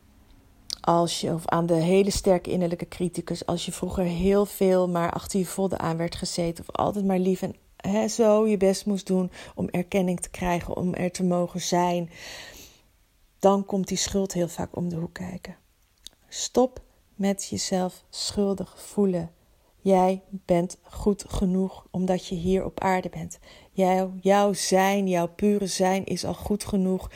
Als 0.81 1.21
je, 1.21 1.33
of 1.33 1.45
aan 1.45 1.65
de 1.65 1.73
hele 1.73 2.11
sterke 2.11 2.51
innerlijke 2.51 2.87
criticus. 2.87 3.45
Als 3.45 3.65
je 3.65 3.71
vroeger 3.71 4.03
heel 4.03 4.45
veel 4.45 4.89
maar 4.89 5.11
achter 5.11 5.39
je 5.39 5.45
vodden 5.45 5.79
aan 5.79 5.97
werd 5.97 6.15
gezeten. 6.15 6.65
Of 6.67 6.75
altijd 6.75 7.05
maar 7.05 7.19
lief 7.19 7.41
en 7.41 7.55
hè, 7.75 8.07
zo 8.07 8.47
je 8.47 8.57
best 8.57 8.85
moest 8.85 9.07
doen 9.07 9.31
om 9.55 9.69
erkenning 9.69 10.19
te 10.19 10.29
krijgen, 10.29 10.75
om 10.75 10.93
er 10.93 11.11
te 11.11 11.23
mogen 11.23 11.61
zijn. 11.61 12.09
Dan 13.39 13.65
komt 13.65 13.87
die 13.87 13.97
schuld 13.97 14.33
heel 14.33 14.47
vaak 14.47 14.75
om 14.75 14.89
de 14.89 14.95
hoek 14.95 15.13
kijken. 15.13 15.55
Stop 16.27 16.81
met 17.19 17.47
jezelf 17.49 18.03
schuldig 18.09 18.81
voelen. 18.81 19.31
Jij 19.81 20.21
bent 20.29 20.77
goed 20.83 21.25
genoeg 21.27 21.87
omdat 21.91 22.27
je 22.27 22.35
hier 22.35 22.65
op 22.65 22.79
aarde 22.79 23.09
bent. 23.09 23.39
Jouw, 23.71 24.13
jouw 24.21 24.53
zijn, 24.53 25.07
jouw 25.07 25.27
pure 25.27 25.67
zijn 25.67 26.05
is 26.05 26.25
al 26.25 26.33
goed 26.33 26.65
genoeg 26.65 27.11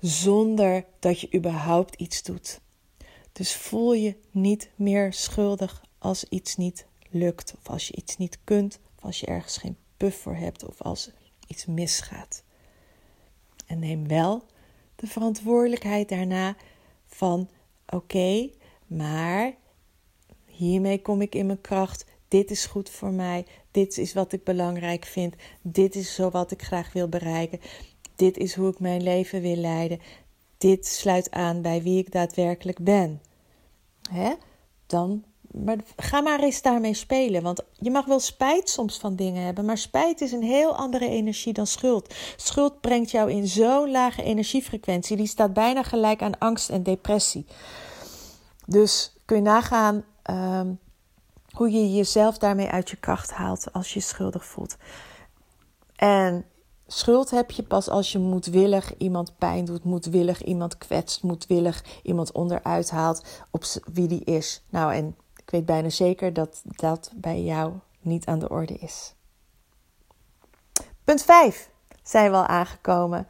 zonder 0.00 0.84
dat 0.98 1.20
je 1.20 1.34
überhaupt 1.34 1.94
iets 1.94 2.22
doet. 2.22 2.60
Dus 3.32 3.54
voel 3.54 3.92
je 3.92 4.16
niet 4.30 4.70
meer 4.74 5.12
schuldig 5.12 5.84
als 5.98 6.24
iets 6.24 6.56
niet 6.56 6.86
lukt, 7.10 7.54
of 7.58 7.68
als 7.68 7.88
je 7.88 7.96
iets 7.96 8.16
niet 8.16 8.38
kunt, 8.44 8.78
of 8.96 9.04
als 9.04 9.20
je 9.20 9.26
ergens 9.26 9.56
geen 9.56 9.76
puff 9.96 10.16
voor 10.20 10.36
hebt, 10.36 10.68
of 10.68 10.82
als 10.82 11.10
iets 11.46 11.66
misgaat. 11.66 12.42
En 13.66 13.78
neem 13.78 14.08
wel 14.08 14.44
de 14.96 15.06
verantwoordelijkheid 15.06 16.08
daarna 16.08 16.56
van: 17.06 17.48
oké, 17.86 18.50
maar 18.96 19.54
hiermee 20.46 21.02
kom 21.02 21.20
ik 21.20 21.34
in 21.34 21.46
mijn 21.46 21.60
kracht. 21.60 22.04
Dit 22.28 22.50
is 22.50 22.66
goed 22.66 22.90
voor 22.90 23.12
mij. 23.12 23.46
Dit 23.70 23.98
is 23.98 24.12
wat 24.12 24.32
ik 24.32 24.44
belangrijk 24.44 25.04
vind. 25.04 25.34
Dit 25.62 25.94
is 25.94 26.14
zo 26.14 26.30
wat 26.30 26.50
ik 26.50 26.62
graag 26.62 26.92
wil 26.92 27.08
bereiken. 27.08 27.60
Dit 28.16 28.36
is 28.36 28.54
hoe 28.54 28.68
ik 28.68 28.80
mijn 28.80 29.02
leven 29.02 29.40
wil 29.40 29.56
leiden. 29.56 30.00
Dit 30.58 30.86
sluit 30.86 31.30
aan 31.30 31.62
bij 31.62 31.82
wie 31.82 31.98
ik 31.98 32.12
daadwerkelijk 32.12 32.78
ben. 32.78 33.20
Hè? 34.10 34.32
Dan, 34.86 35.24
maar 35.50 35.76
ga 35.96 36.20
maar 36.20 36.40
eens 36.40 36.62
daarmee 36.62 36.94
spelen. 36.94 37.42
Want 37.42 37.62
je 37.78 37.90
mag 37.90 38.04
wel 38.04 38.20
spijt 38.20 38.68
soms 38.68 38.98
van 38.98 39.16
dingen 39.16 39.44
hebben. 39.44 39.64
Maar 39.64 39.78
spijt 39.78 40.20
is 40.20 40.32
een 40.32 40.42
heel 40.42 40.76
andere 40.76 41.08
energie 41.08 41.52
dan 41.52 41.66
schuld. 41.66 42.14
Schuld 42.36 42.80
brengt 42.80 43.10
jou 43.10 43.30
in 43.30 43.46
zo'n 43.46 43.90
lage 43.90 44.22
energiefrequentie. 44.22 45.16
Die 45.16 45.26
staat 45.26 45.52
bijna 45.52 45.82
gelijk 45.82 46.22
aan 46.22 46.38
angst 46.38 46.70
en 46.70 46.82
depressie. 46.82 47.46
Dus 48.72 49.12
kun 49.24 49.36
je 49.36 49.42
nagaan 49.42 50.04
um, 50.30 50.78
hoe 51.50 51.70
je 51.70 51.92
jezelf 51.92 52.38
daarmee 52.38 52.68
uit 52.68 52.90
je 52.90 52.96
kracht 52.96 53.32
haalt 53.32 53.72
als 53.72 53.92
je 53.92 53.98
je 53.98 54.04
schuldig 54.04 54.44
voelt. 54.44 54.76
En 55.96 56.44
schuld 56.86 57.30
heb 57.30 57.50
je 57.50 57.62
pas 57.62 57.88
als 57.88 58.12
je 58.12 58.18
moedwillig 58.18 58.96
iemand 58.96 59.38
pijn 59.38 59.64
doet, 59.64 59.84
moedwillig 59.84 60.42
iemand 60.42 60.78
kwetst, 60.78 61.22
moedwillig 61.22 61.84
iemand 62.02 62.32
onderuit 62.32 62.90
haalt 62.90 63.24
op 63.50 63.64
wie 63.92 64.08
die 64.08 64.24
is. 64.24 64.62
Nou, 64.70 64.94
en 64.94 65.16
ik 65.36 65.50
weet 65.50 65.66
bijna 65.66 65.88
zeker 65.88 66.32
dat 66.32 66.62
dat 66.64 67.10
bij 67.14 67.42
jou 67.42 67.72
niet 68.00 68.26
aan 68.26 68.38
de 68.38 68.48
orde 68.48 68.74
is. 68.74 69.14
Punt 71.04 71.22
5 71.22 71.70
zijn 72.02 72.30
we 72.30 72.36
al 72.36 72.46
aangekomen. 72.46 73.28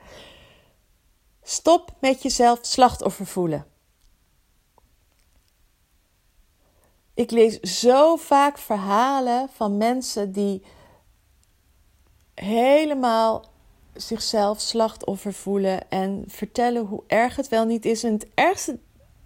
Stop 1.42 1.94
met 2.00 2.22
jezelf 2.22 2.58
slachtoffer 2.62 3.26
voelen. 3.26 3.70
Ik 7.14 7.30
lees 7.30 7.60
zo 7.60 8.16
vaak 8.16 8.58
verhalen 8.58 9.48
van 9.54 9.76
mensen 9.76 10.32
die 10.32 10.62
helemaal 12.34 13.44
zichzelf 13.94 14.60
slachtoffer 14.60 15.34
voelen 15.34 15.90
en 15.90 16.24
vertellen 16.26 16.84
hoe 16.84 17.02
erg 17.06 17.36
het 17.36 17.48
wel 17.48 17.64
niet 17.64 17.84
is. 17.84 18.04
En 18.04 18.12
het 18.12 18.26
ergste 18.34 18.78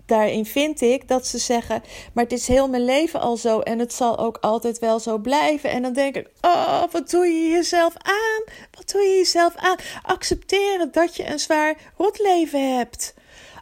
daarin 0.07 0.47
vind 0.47 0.81
ik 0.81 1.09
dat 1.09 1.27
ze 1.27 1.39
zeggen: 1.39 1.83
Maar 2.13 2.25
het 2.25 2.33
is 2.33 2.47
heel 2.47 2.69
mijn 2.69 2.85
leven 2.85 3.21
al 3.21 3.37
zo 3.37 3.61
en 3.61 3.79
het 3.79 3.93
zal 3.93 4.19
ook 4.19 4.39
altijd 4.41 4.79
wel 4.79 5.01
zo 5.01 5.19
blijven. 5.19 5.71
En 5.71 5.83
dan 5.83 5.93
denk 5.93 6.17
ik: 6.17 6.31
Oh, 6.41 6.83
wat 6.91 7.11
doe 7.11 7.27
je 7.27 7.49
jezelf 7.49 7.95
aan? 7.97 8.55
Wat 8.71 8.91
doe 8.91 9.03
je 9.03 9.17
jezelf 9.17 9.57
aan? 9.57 9.77
Accepteren 10.03 10.93
dat 10.93 11.17
je 11.17 11.27
een 11.27 11.39
zwaar 11.39 11.93
rotleven 11.97 12.77
hebt. 12.77 13.15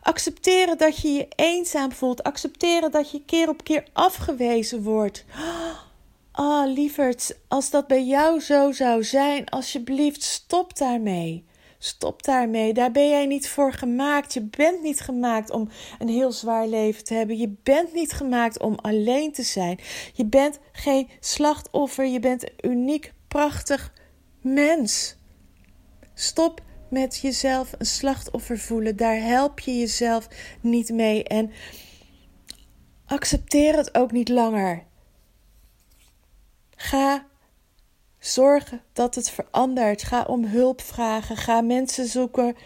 Accepteren 0.05 0.79
dat 0.79 1.01
je 1.01 1.13
je 1.13 1.29
eenzaam 1.37 1.93
voelt. 1.93 2.23
Accepteren 2.23 2.91
dat 2.91 3.11
je 3.11 3.25
keer 3.25 3.49
op 3.49 3.65
keer 3.65 3.85
afgewezen 3.93 4.83
wordt. 4.83 5.25
Ah, 6.33 6.45
oh, 6.45 6.73
lieverd, 6.75 7.39
als 7.49 7.71
dat 7.71 7.87
bij 7.87 8.05
jou 8.05 8.41
zo 8.41 8.73
zou 8.73 9.05
zijn, 9.05 9.49
alsjeblieft, 9.49 10.23
stop 10.23 10.77
daarmee. 10.77 11.45
Stop 11.79 12.23
daarmee. 12.23 12.73
Daar 12.73 12.91
ben 12.91 13.09
jij 13.09 13.27
niet 13.27 13.49
voor 13.49 13.73
gemaakt. 13.73 14.35
Je 14.35 14.43
bent 14.43 14.83
niet 14.83 15.01
gemaakt 15.01 15.51
om 15.51 15.69
een 15.99 16.09
heel 16.09 16.33
zwaar 16.33 16.67
leven 16.67 17.05
te 17.05 17.15
hebben. 17.15 17.39
Je 17.39 17.55
bent 17.63 17.93
niet 17.93 18.13
gemaakt 18.13 18.59
om 18.61 18.75
alleen 18.75 19.33
te 19.33 19.43
zijn. 19.43 19.79
Je 20.13 20.27
bent 20.27 20.59
geen 20.73 21.09
slachtoffer. 21.21 22.07
Je 22.07 22.21
bent 22.21 22.43
een 22.43 22.71
uniek, 22.71 23.13
prachtig 23.29 23.93
mens. 24.41 25.17
Stop 26.15 26.61
met 26.95 27.19
jezelf 27.19 27.73
een 27.79 27.87
slachtoffer 27.87 28.59
voelen. 28.59 28.97
Daar 28.97 29.21
help 29.21 29.61
je 29.61 29.79
jezelf 29.79 30.29
niet 30.61 30.91
mee. 30.91 31.25
En 31.25 31.53
accepteer 33.07 33.77
het 33.77 33.95
ook 33.95 34.13
niet 34.13 34.29
langer. 34.29 34.83
Ga 36.77 37.27
zorgen 38.19 38.83
dat 38.93 39.15
het 39.15 39.31
verandert. 39.31 40.03
Ga 40.03 40.23
om 40.23 40.45
hulp 40.45 40.81
vragen. 40.81 41.37
Ga 41.37 41.61
mensen 41.61 42.07
zoeken 42.07 42.57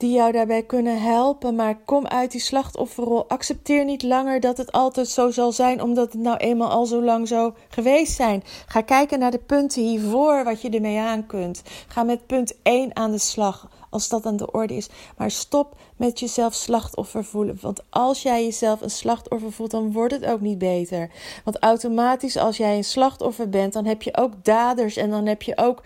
die 0.00 0.12
jou 0.12 0.32
daarbij 0.32 0.62
kunnen 0.62 1.02
helpen. 1.02 1.54
Maar 1.54 1.78
kom 1.84 2.06
uit 2.06 2.30
die 2.30 2.40
slachtofferrol. 2.40 3.28
Accepteer 3.28 3.84
niet 3.84 4.02
langer 4.02 4.40
dat 4.40 4.56
het 4.56 4.72
altijd 4.72 5.08
zo 5.08 5.30
zal 5.30 5.52
zijn, 5.52 5.82
omdat 5.82 6.12
het 6.12 6.22
nou 6.22 6.36
eenmaal 6.36 6.70
al 6.70 6.86
zo 6.86 7.02
lang 7.02 7.28
zo 7.28 7.54
geweest 7.68 8.16
zijn. 8.16 8.42
Ga 8.66 8.80
kijken 8.80 9.18
naar 9.18 9.30
de 9.30 9.38
punten 9.38 9.82
hiervoor, 9.82 10.44
wat 10.44 10.62
je 10.62 10.70
ermee 10.70 10.98
aan 10.98 11.26
kunt. 11.26 11.62
Ga 11.88 12.02
met 12.02 12.26
punt 12.26 12.54
1 12.62 12.96
aan 12.96 13.10
de 13.10 13.18
slag 13.18 13.68
als 13.90 14.08
dat 14.08 14.26
aan 14.26 14.36
de 14.36 14.50
orde 14.50 14.76
is. 14.76 14.88
Maar 15.16 15.30
stop 15.30 15.76
met 15.96 16.20
jezelf 16.20 16.54
slachtoffer 16.54 17.24
voelen. 17.24 17.58
Want 17.60 17.82
als 17.90 18.22
jij 18.22 18.44
jezelf 18.44 18.80
een 18.80 18.90
slachtoffer 18.90 19.52
voelt, 19.52 19.70
dan 19.70 19.92
wordt 19.92 20.14
het 20.14 20.26
ook 20.26 20.40
niet 20.40 20.58
beter. 20.58 21.10
Want 21.44 21.58
automatisch, 21.58 22.36
als 22.36 22.56
jij 22.56 22.76
een 22.76 22.84
slachtoffer 22.84 23.48
bent, 23.48 23.72
dan 23.72 23.84
heb 23.84 24.02
je 24.02 24.16
ook 24.16 24.44
daders 24.44 24.96
en 24.96 25.10
dan 25.10 25.26
heb 25.26 25.42
je 25.42 25.56
ook 25.56 25.82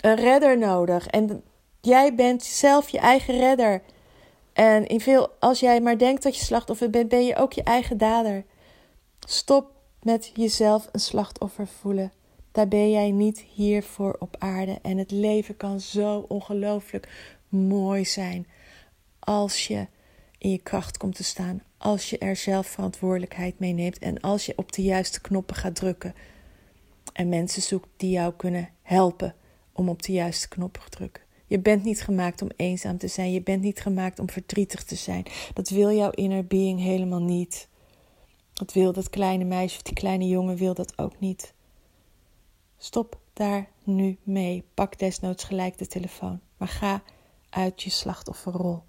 een 0.00 0.16
redder 0.16 0.58
nodig. 0.58 1.06
En 1.06 1.42
Jij 1.84 2.14
bent 2.14 2.42
zelf 2.42 2.88
je 2.88 2.98
eigen 2.98 3.38
redder. 3.38 3.82
En 4.52 4.86
in 4.86 5.00
veel, 5.00 5.28
als 5.40 5.60
jij 5.60 5.80
maar 5.80 5.98
denkt 5.98 6.22
dat 6.22 6.36
je 6.36 6.44
slachtoffer 6.44 6.90
bent, 6.90 7.08
ben 7.08 7.24
je 7.24 7.36
ook 7.36 7.52
je 7.52 7.62
eigen 7.62 7.98
dader. 7.98 8.44
Stop 9.20 9.70
met 10.02 10.30
jezelf 10.34 10.88
een 10.92 11.00
slachtoffer 11.00 11.66
voelen. 11.66 12.12
Daar 12.52 12.68
ben 12.68 12.90
jij 12.90 13.10
niet 13.10 13.40
hier 13.40 13.82
voor 13.82 14.16
op 14.18 14.36
aarde. 14.38 14.78
En 14.82 14.98
het 14.98 15.10
leven 15.10 15.56
kan 15.56 15.80
zo 15.80 16.24
ongelooflijk 16.28 17.34
mooi 17.48 18.04
zijn 18.04 18.46
als 19.18 19.66
je 19.66 19.86
in 20.38 20.50
je 20.50 20.58
kracht 20.58 20.96
komt 20.96 21.14
te 21.14 21.24
staan. 21.24 21.62
Als 21.78 22.10
je 22.10 22.18
er 22.18 22.36
zelf 22.36 22.66
verantwoordelijkheid 22.66 23.58
mee 23.58 23.72
neemt 23.72 23.98
en 23.98 24.20
als 24.20 24.46
je 24.46 24.52
op 24.56 24.72
de 24.72 24.82
juiste 24.82 25.20
knoppen 25.20 25.56
gaat 25.56 25.74
drukken. 25.74 26.14
En 27.12 27.28
mensen 27.28 27.62
zoekt 27.62 27.88
die 27.96 28.10
jou 28.10 28.32
kunnen 28.36 28.68
helpen 28.82 29.34
om 29.72 29.88
op 29.88 30.02
de 30.02 30.12
juiste 30.12 30.48
knoppen 30.48 30.82
te 30.82 30.90
drukken. 30.90 31.23
Je 31.46 31.58
bent 31.58 31.84
niet 31.84 32.02
gemaakt 32.02 32.42
om 32.42 32.50
eenzaam 32.56 32.98
te 32.98 33.08
zijn. 33.08 33.32
Je 33.32 33.42
bent 33.42 33.62
niet 33.62 33.80
gemaakt 33.80 34.18
om 34.18 34.30
verdrietig 34.30 34.84
te 34.84 34.94
zijn. 34.94 35.24
Dat 35.54 35.68
wil 35.68 35.92
jouw 35.92 36.10
inner 36.10 36.46
being 36.46 36.80
helemaal 36.80 37.22
niet. 37.22 37.68
Dat 38.52 38.72
wil 38.72 38.92
dat 38.92 39.10
kleine 39.10 39.44
meisje 39.44 39.76
of 39.76 39.82
die 39.82 39.94
kleine 39.94 40.28
jongen 40.28 40.56
wil 40.56 40.74
dat 40.74 40.98
ook 40.98 41.20
niet. 41.20 41.54
Stop 42.78 43.18
daar 43.32 43.68
nu 43.82 44.18
mee. 44.22 44.64
Pak 44.74 44.98
desnoods 44.98 45.44
gelijk 45.44 45.78
de 45.78 45.86
telefoon. 45.86 46.40
Maar 46.56 46.68
ga 46.68 47.02
uit 47.50 47.82
je 47.82 47.90
slachtofferrol. 47.90 48.82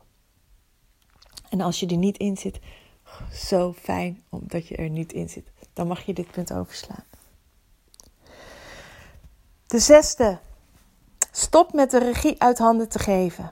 En 1.50 1.62
als 1.62 1.80
je 1.80 1.88
er 1.88 1.98
niet 1.98 2.18
in 2.18 2.38
zit, 2.38 2.60
zo 3.34 3.74
fijn 3.74 4.24
omdat 4.30 4.68
je 4.68 4.76
er 4.76 4.90
niet 4.90 5.14
in 5.14 5.30
zit. 5.30 5.52
Dan 5.74 5.88
mag 5.88 6.06
je 6.06 6.14
dit 6.14 6.32
punt 6.32 6.54
overslaan. 6.54 7.04
De 9.68 9.80
zesde. 9.80 10.40
Stop 11.38 11.74
met 11.74 11.92
de 11.92 11.98
regie 11.98 12.42
uit 12.42 12.58
handen 12.58 12.90
te 12.90 13.00
geven. 13.00 13.52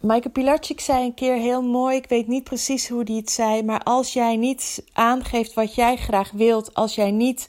Maaike 0.00 0.28
Pilarczyk 0.28 0.80
zei 0.80 1.04
een 1.04 1.14
keer 1.14 1.34
heel 1.34 1.62
mooi, 1.62 1.96
ik 1.96 2.08
weet 2.08 2.26
niet 2.26 2.44
precies 2.44 2.88
hoe 2.88 3.04
die 3.04 3.16
het 3.16 3.30
zei, 3.30 3.62
maar 3.62 3.82
als 3.82 4.12
jij 4.12 4.36
niet 4.36 4.84
aangeeft 4.92 5.54
wat 5.54 5.74
jij 5.74 5.96
graag 5.96 6.30
wilt, 6.30 6.74
als 6.74 6.94
jij 6.94 7.10
niet 7.10 7.48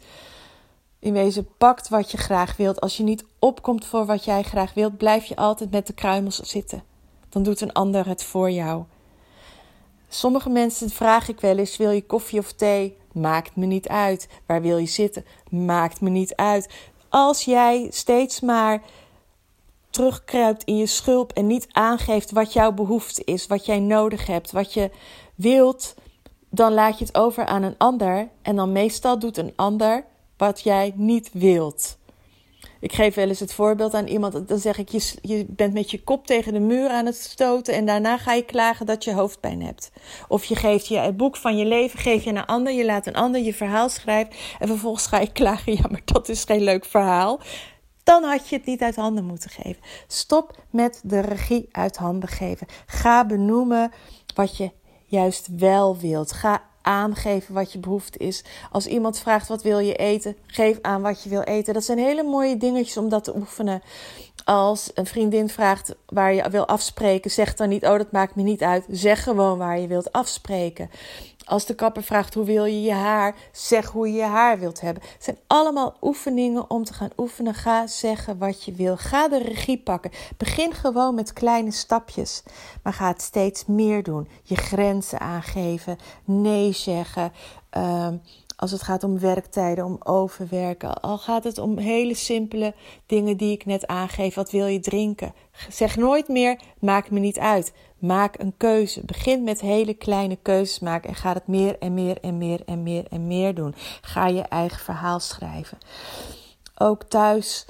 in 1.00 1.14
wezen 1.14 1.48
pakt 1.58 1.90
wat 1.90 2.12
je 2.12 2.18
graag 2.18 2.58
wilt, 2.58 2.82
als 2.82 2.98
je 2.98 3.04
niet 3.04 3.26
opkomt 3.40 3.86
voor 3.86 4.06
wat 4.06 4.26
jij 4.26 4.44
graag 4.44 4.74
wilt, 4.74 4.98
blijf 4.98 5.26
je 5.26 5.36
altijd 5.36 5.72
met 5.72 5.88
de 5.88 5.94
kruimels 5.94 6.40
zitten. 6.40 6.84
Dan 7.30 7.44
doet 7.44 7.62
een 7.62 7.74
ander 7.74 8.08
het 8.08 8.24
voor 8.24 8.52
jou. 8.52 8.84
Sommige 10.08 10.50
mensen 10.50 10.90
vraag 10.90 11.28
ik 11.30 11.40
wel 11.40 11.58
eens: 11.58 11.78
wil 11.78 11.92
je 11.92 12.06
koffie 12.06 12.40
of 12.40 12.52
thee? 12.52 12.98
Maakt 13.12 13.56
me 13.56 13.66
niet 13.66 13.88
uit. 13.88 14.28
Waar 14.46 14.62
wil 14.62 14.78
je 14.78 14.86
zitten? 14.86 15.26
Maakt 15.50 16.02
me 16.02 16.10
niet 16.10 16.36
uit. 16.36 16.70
Als 17.12 17.44
jij 17.44 17.88
steeds 17.90 18.40
maar 18.40 18.82
terugkruipt 19.90 20.64
in 20.64 20.78
je 20.78 20.86
schulp 20.86 21.32
en 21.32 21.48
niet 21.48 21.68
aangeeft 21.72 22.32
wat 22.32 22.54
jouw 22.54 22.72
behoefte 22.72 23.24
is, 23.24 23.48
wat 23.48 23.66
jij 23.66 23.80
nodig 23.80 24.28
hebt, 24.28 24.52
wat 24.52 24.74
je 24.74 24.92
wilt, 25.36 25.94
dan 26.50 26.74
laat 26.74 26.98
je 27.00 27.06
het 27.06 27.18
over 27.18 27.46
aan 27.46 27.64
een 27.64 27.78
ander 27.78 28.30
en 28.42 28.56
dan 28.56 28.72
meestal 28.72 29.20
doet 29.20 29.38
een 29.38 29.54
ander 29.56 30.06
wat 30.38 30.62
jij 30.62 30.94
niet 30.96 31.30
wilt. 31.34 31.98
Ik 32.82 32.94
geef 32.94 33.16
wel 33.16 33.28
eens 33.28 33.40
het 33.40 33.54
voorbeeld 33.54 33.94
aan 33.94 34.08
iemand. 34.08 34.48
Dan 34.48 34.58
zeg 34.58 34.78
ik: 34.78 34.90
je, 34.90 35.14
je 35.22 35.46
bent 35.50 35.74
met 35.74 35.92
je 35.92 36.04
kop 36.04 36.28
tegen 36.28 36.54
de 36.54 36.60
muur 36.60 36.90
aan 36.90 37.06
het 37.06 37.16
stoten. 37.16 37.74
En 37.74 37.86
daarna 37.86 38.18
ga 38.18 38.34
je 38.34 38.46
klagen 38.46 38.86
dat 38.86 39.04
je 39.04 39.14
hoofdpijn 39.14 39.64
hebt. 39.64 39.92
Of 40.28 40.46
je 40.46 40.56
geeft 40.56 40.88
je 40.88 40.98
het 40.98 41.18
boek 41.18 41.36
van 41.36 41.58
je 41.58 41.66
leven 41.66 42.00
geef 42.00 42.24
je 42.24 42.30
aan 42.30 42.36
een 42.36 42.46
ander. 42.46 42.74
Je 42.74 42.86
laat 42.86 43.08
een 43.08 43.16
ander 43.16 43.42
je 43.42 43.54
verhaal 43.54 43.90
schrijven. 43.90 44.34
En 44.60 44.68
vervolgens 44.68 45.08
ga 45.08 45.20
je 45.20 45.32
klagen: 45.42 45.74
ja, 45.74 45.86
maar 45.90 46.02
dat 46.06 46.30
is 46.30 46.44
geen 46.44 46.64
leuk 46.64 46.86
verhaal. 46.86 47.40
Dan 48.04 48.24
had 48.24 48.50
je 48.50 48.56
het 48.56 48.66
niet 48.66 48.82
uit 48.82 48.96
handen 48.96 49.26
moeten 49.26 49.50
geven. 49.50 49.82
Stop 50.08 50.64
met 50.70 51.02
de 51.04 51.20
regie 51.20 51.68
uit 51.72 51.98
handen 51.98 52.30
geven. 52.30 52.68
Ga 52.86 53.26
benoemen 53.26 53.92
wat 54.36 54.58
je 54.58 54.72
juist 55.06 55.48
wel 55.58 55.98
wilt. 55.98 56.32
Ga 56.32 56.70
aangeven 56.82 57.54
wat 57.54 57.72
je 57.72 57.80
behoefte 57.80 58.18
is. 58.18 58.44
Als 58.72 58.88
iemand 58.88 59.20
vraagt 59.20 59.48
wat 59.48 59.64
wil 59.64 59.80
je 59.80 59.96
eten, 59.96 60.36
geef 60.48 60.78
aan 60.82 61.02
wat 61.02 61.24
je 61.24 61.30
wil 61.30 61.42
eten. 61.42 61.74
Dat 61.74 61.84
zijn 61.84 61.98
hele 61.98 62.24
mooie 62.24 62.58
dingetjes 62.58 62.98
om 62.98 63.10
dat 63.10 63.24
te 63.24 63.36
oefenen. 63.36 63.82
Als 64.44 64.92
een 64.94 65.06
vriendin 65.06 65.50
vraagt 65.50 65.96
waar 66.06 66.34
je 66.34 66.50
wil 66.50 66.68
afspreken, 66.68 67.32
zeg 67.32 67.54
dan 67.54 67.70
niet: 67.70 67.86
Oh, 67.86 67.98
dat 67.98 68.12
maakt 68.12 68.36
me 68.36 68.42
niet 68.42 68.62
uit. 68.62 68.86
Zeg 68.90 69.24
gewoon 69.24 69.58
waar 69.58 69.80
je 69.80 69.88
wilt 69.88 70.12
afspreken. 70.12 70.90
Als 71.46 71.66
de 71.66 71.76
kapper 71.76 72.04
vraagt 72.04 72.34
hoe 72.34 72.46
wil 72.46 72.66
je 72.66 72.82
je 72.82 72.94
haar, 72.94 73.36
zeg 73.52 73.90
hoe 73.90 74.08
je 74.08 74.14
je 74.14 74.24
haar 74.24 74.60
wilt 74.60 74.82
hebben. 74.82 75.04
Het 75.04 75.24
zijn 75.24 75.38
allemaal 75.48 75.98
oefeningen 76.02 76.70
om 76.70 76.84
te 76.84 76.94
gaan 76.94 77.12
oefenen. 77.18 77.54
Ga 77.54 77.88
zeggen 77.88 78.38
wat 78.38 78.64
je 78.64 78.72
wil. 78.72 78.98
Ga 78.98 79.28
de 79.28 79.38
regie 79.38 79.80
pakken. 79.80 80.12
Begin 80.38 80.74
gewoon 80.74 81.16
met 81.16 81.34
kleine 81.34 81.72
stapjes, 81.72 82.44
maar 82.84 82.94
ga 82.94 83.08
het 83.08 83.22
steeds 83.22 83.66
meer 83.66 84.04
doen. 84.04 84.28
Je 84.44 84.56
grenzen 84.56 85.20
aangeven, 85.20 85.98
nee 86.26 86.74
zeggen. 86.74 87.32
Ehm, 87.70 88.18
als 88.62 88.72
het 88.72 88.82
gaat 88.82 89.04
om 89.04 89.20
werktijden, 89.20 89.86
om 89.86 89.98
overwerken. 90.04 91.02
Al 91.02 91.18
gaat 91.18 91.44
het 91.44 91.58
om 91.58 91.78
hele 91.78 92.14
simpele 92.14 92.74
dingen 93.06 93.38
die 93.38 93.52
ik 93.52 93.66
net 93.66 93.88
aangeef. 93.88 94.36
Wat 94.36 94.52
wil 94.52 94.66
je 94.66 94.80
drinken? 94.80 95.34
Zeg 95.70 95.96
nooit 95.96 96.28
meer, 96.28 96.60
maakt 96.80 97.12
me 97.12 97.20
niet 97.20 97.40
uit. 97.40 97.74
Maak 98.02 98.40
een 98.40 98.54
keuze. 98.58 99.06
Begin 99.06 99.44
met 99.44 99.62
hele 99.62 99.94
kleine 99.94 100.36
keuzes 100.36 100.80
maken 100.80 101.10
en 101.10 101.16
ga 101.16 101.34
het 101.34 101.48
meer 101.48 101.80
en 101.80 101.94
meer 101.94 102.18
en 102.22 102.38
meer 102.38 102.62
en 102.66 102.84
meer 102.84 103.06
en 103.10 103.28
meer 103.28 103.56
doen. 103.56 103.76
Ga 104.02 104.28
je 104.28 104.42
eigen 104.42 104.80
verhaal 104.80 105.20
schrijven. 105.20 105.78
Ook 106.76 107.04
thuis. 107.04 107.66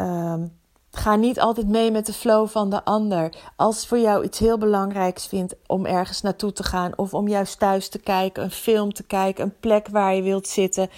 Um, 0.00 0.52
Ga 0.96 1.16
niet 1.16 1.40
altijd 1.40 1.68
mee 1.68 1.90
met 1.90 2.06
de 2.06 2.12
flow 2.12 2.48
van 2.48 2.70
de 2.70 2.84
ander. 2.84 3.34
Als 3.56 3.86
voor 3.86 3.98
jou 3.98 4.24
iets 4.24 4.38
heel 4.38 4.58
belangrijks 4.58 5.26
vindt 5.26 5.54
om 5.66 5.86
ergens 5.86 6.20
naartoe 6.20 6.52
te 6.52 6.62
gaan, 6.62 6.92
of 6.96 7.14
om 7.14 7.28
juist 7.28 7.58
thuis 7.58 7.88
te 7.88 7.98
kijken, 7.98 8.42
een 8.42 8.50
film 8.50 8.92
te 8.92 9.02
kijken, 9.02 9.44
een 9.44 9.58
plek 9.60 9.88
waar 9.88 10.14
je 10.14 10.22
wilt 10.22 10.48
zitten, 10.48 10.90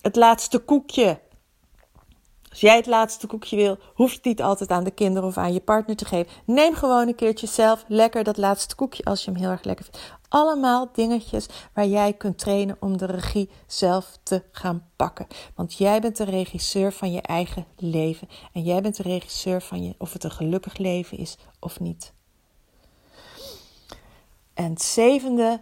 het 0.00 0.16
laatste 0.16 0.58
koekje 0.58 1.18
als 2.50 2.60
jij 2.60 2.76
het 2.76 2.86
laatste 2.86 3.26
koekje 3.26 3.56
wil, 3.56 3.78
hoef 3.94 4.10
je 4.10 4.16
het 4.16 4.24
niet 4.24 4.42
altijd 4.42 4.70
aan 4.70 4.84
de 4.84 4.90
kinderen 4.90 5.28
of 5.28 5.36
aan 5.36 5.52
je 5.52 5.60
partner 5.60 5.96
te 5.96 6.04
geven. 6.04 6.32
Neem 6.44 6.74
gewoon 6.74 7.08
een 7.08 7.14
keertje 7.14 7.46
zelf 7.46 7.84
lekker 7.88 8.24
dat 8.24 8.36
laatste 8.36 8.74
koekje 8.74 9.04
als 9.04 9.24
je 9.24 9.30
hem 9.30 9.40
heel 9.40 9.50
erg 9.50 9.64
lekker 9.64 9.84
vindt. 9.84 10.18
Allemaal 10.28 10.88
dingetjes 10.92 11.46
waar 11.74 11.86
jij 11.86 12.12
kunt 12.12 12.38
trainen 12.38 12.76
om 12.80 12.96
de 12.96 13.06
regie 13.06 13.50
zelf 13.66 14.18
te 14.22 14.42
gaan 14.52 14.86
pakken. 14.96 15.26
Want 15.54 15.78
jij 15.78 16.00
bent 16.00 16.16
de 16.16 16.24
regisseur 16.24 16.92
van 16.92 17.12
je 17.12 17.20
eigen 17.20 17.66
leven. 17.76 18.28
En 18.52 18.62
jij 18.62 18.80
bent 18.80 18.96
de 18.96 19.02
regisseur 19.02 19.62
van 19.62 19.84
je, 19.84 19.94
of 19.98 20.12
het 20.12 20.24
een 20.24 20.30
gelukkig 20.30 20.76
leven 20.76 21.18
is 21.18 21.38
of 21.60 21.80
niet. 21.80 22.12
En 24.54 24.70
het 24.70 24.82
zevende, 24.82 25.60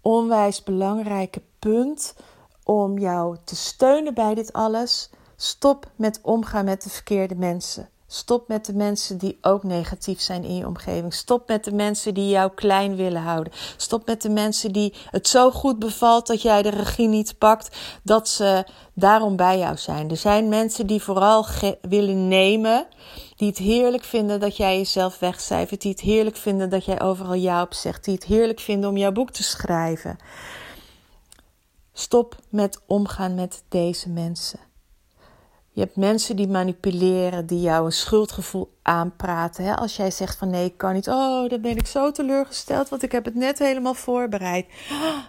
onwijs 0.00 0.62
belangrijke 0.62 1.42
punt 1.58 2.16
om 2.64 2.98
jou 2.98 3.36
te 3.44 3.56
steunen 3.56 4.14
bij 4.14 4.34
dit 4.34 4.52
alles 4.52 5.10
Stop 5.40 5.90
met 5.96 6.20
omgaan 6.22 6.64
met 6.64 6.82
de 6.82 6.90
verkeerde 6.90 7.34
mensen. 7.34 7.88
Stop 8.06 8.48
met 8.48 8.64
de 8.64 8.74
mensen 8.74 9.18
die 9.18 9.38
ook 9.40 9.62
negatief 9.62 10.20
zijn 10.20 10.44
in 10.44 10.56
je 10.56 10.66
omgeving. 10.66 11.14
Stop 11.14 11.48
met 11.48 11.64
de 11.64 11.72
mensen 11.72 12.14
die 12.14 12.28
jou 12.28 12.50
klein 12.54 12.96
willen 12.96 13.22
houden. 13.22 13.52
Stop 13.76 14.06
met 14.06 14.22
de 14.22 14.28
mensen 14.28 14.72
die 14.72 14.94
het 15.10 15.28
zo 15.28 15.50
goed 15.50 15.78
bevalt 15.78 16.26
dat 16.26 16.42
jij 16.42 16.62
de 16.62 16.68
regie 16.68 17.08
niet 17.08 17.38
pakt, 17.38 17.76
dat 18.02 18.28
ze 18.28 18.66
daarom 18.94 19.36
bij 19.36 19.58
jou 19.58 19.76
zijn. 19.76 20.10
Er 20.10 20.16
zijn 20.16 20.48
mensen 20.48 20.86
die 20.86 21.02
vooral 21.02 21.46
willen 21.80 22.28
nemen, 22.28 22.86
die 23.36 23.48
het 23.48 23.58
heerlijk 23.58 24.04
vinden 24.04 24.40
dat 24.40 24.56
jij 24.56 24.76
jezelf 24.76 25.18
wegcijfert, 25.18 25.80
die 25.80 25.90
het 25.90 26.00
heerlijk 26.00 26.36
vinden 26.36 26.70
dat 26.70 26.84
jij 26.84 27.00
overal 27.00 27.34
ja 27.34 27.62
op 27.62 27.74
zegt, 27.74 28.04
die 28.04 28.14
het 28.14 28.24
heerlijk 28.24 28.60
vinden 28.60 28.90
om 28.90 28.96
jouw 28.96 29.12
boek 29.12 29.30
te 29.30 29.42
schrijven. 29.42 30.16
Stop 31.92 32.36
met 32.48 32.80
omgaan 32.86 33.34
met 33.34 33.62
deze 33.68 34.08
mensen. 34.08 34.67
Je 35.78 35.84
hebt 35.84 35.96
mensen 35.96 36.36
die 36.36 36.48
manipuleren, 36.48 37.46
die 37.46 37.60
jou 37.60 37.84
een 37.84 37.92
schuldgevoel 37.92 38.70
aanpraten. 38.82 39.64
Hè? 39.64 39.76
Als 39.76 39.96
jij 39.96 40.10
zegt 40.10 40.38
van 40.38 40.50
nee, 40.50 40.64
ik 40.64 40.76
kan 40.76 40.94
niet. 40.94 41.08
Oh, 41.08 41.48
dan 41.48 41.60
ben 41.60 41.76
ik 41.76 41.86
zo 41.86 42.10
teleurgesteld, 42.10 42.88
want 42.88 43.02
ik 43.02 43.12
heb 43.12 43.24
het 43.24 43.34
net 43.34 43.58
helemaal 43.58 43.94
voorbereid. 43.94 44.66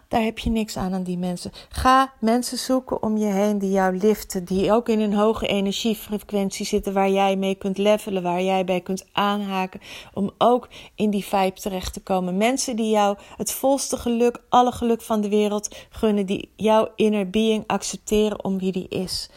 daar 0.07 0.21
heb 0.21 0.39
je 0.39 0.49
niks 0.49 0.77
aan 0.77 0.93
aan 0.93 1.03
die 1.03 1.17
mensen. 1.17 1.51
Ga 1.69 2.13
mensen 2.19 2.57
zoeken 2.57 3.03
om 3.03 3.17
je 3.17 3.25
heen 3.25 3.59
die 3.59 3.71
jou 3.71 3.97
liften, 3.97 4.43
die 4.43 4.71
ook 4.71 4.89
in 4.89 4.99
een 4.99 5.13
hoge 5.13 5.47
energiefrequentie 5.47 6.65
zitten, 6.65 6.93
waar 6.93 7.09
jij 7.09 7.35
mee 7.35 7.55
kunt 7.55 7.77
levelen, 7.77 8.23
waar 8.23 8.41
jij 8.41 8.65
bij 8.65 8.81
kunt 8.81 9.05
aanhaken, 9.11 9.81
om 10.13 10.31
ook 10.37 10.67
in 10.95 11.09
die 11.09 11.25
vibe 11.25 11.59
terecht 11.59 11.93
te 11.93 12.01
komen. 12.01 12.37
Mensen 12.37 12.75
die 12.75 12.89
jou 12.89 13.17
het 13.37 13.51
volste 13.51 13.97
geluk, 13.97 14.41
alle 14.49 14.71
geluk 14.71 15.01
van 15.01 15.21
de 15.21 15.29
wereld 15.29 15.75
gunnen, 15.89 16.25
die 16.25 16.51
jouw 16.55 16.91
inner 16.95 17.29
being 17.29 17.63
accepteren 17.67 18.43
om 18.43 18.59
wie 18.59 18.71
die 18.71 18.87
is. 18.87 19.29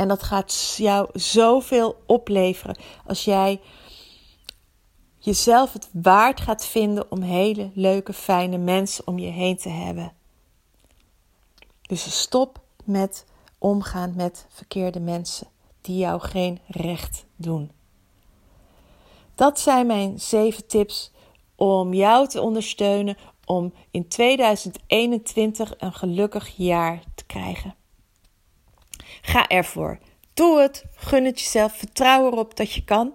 En 0.00 0.08
dat 0.08 0.22
gaat 0.22 0.74
jou 0.76 1.08
zoveel 1.12 2.02
opleveren 2.06 2.76
als 3.06 3.24
jij 3.24 3.60
jezelf 5.18 5.72
het 5.72 5.88
waard 5.92 6.40
gaat 6.40 6.66
vinden 6.66 7.10
om 7.10 7.22
hele 7.22 7.70
leuke, 7.74 8.12
fijne 8.12 8.58
mensen 8.58 9.06
om 9.06 9.18
je 9.18 9.30
heen 9.30 9.56
te 9.56 9.68
hebben. 9.68 10.12
Dus 11.82 12.20
stop 12.20 12.60
met 12.84 13.26
omgaan 13.58 14.12
met 14.16 14.46
verkeerde 14.48 15.00
mensen 15.00 15.46
die 15.80 15.96
jou 15.96 16.20
geen 16.20 16.60
recht 16.66 17.24
doen. 17.36 17.70
Dat 19.34 19.60
zijn 19.60 19.86
mijn 19.86 20.20
zeven 20.20 20.66
tips 20.66 21.12
om 21.56 21.94
jou 21.94 22.28
te 22.28 22.40
ondersteunen 22.40 23.16
om 23.44 23.72
in 23.90 24.08
2021 24.08 25.74
een 25.78 25.92
gelukkig 25.92 26.56
jaar 26.56 27.02
te 27.14 27.24
krijgen. 27.24 27.74
Ga 29.20 29.48
ervoor. 29.48 29.98
Doe 30.34 30.60
het. 30.60 30.84
Gun 30.94 31.24
het 31.24 31.40
jezelf. 31.40 31.72
Vertrouw 31.76 32.26
erop 32.26 32.56
dat 32.56 32.72
je 32.72 32.84
kan. 32.84 33.12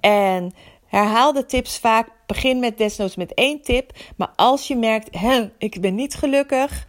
En 0.00 0.54
herhaal 0.86 1.32
de 1.32 1.46
tips 1.46 1.78
vaak. 1.78 2.08
Begin 2.26 2.58
met 2.58 2.78
desnoods 2.78 3.16
met 3.16 3.34
één 3.34 3.62
tip. 3.62 3.92
Maar 4.16 4.32
als 4.36 4.68
je 4.68 4.76
merkt, 4.76 5.18
ik 5.58 5.80
ben 5.80 5.94
niet 5.94 6.14
gelukkig. 6.14 6.86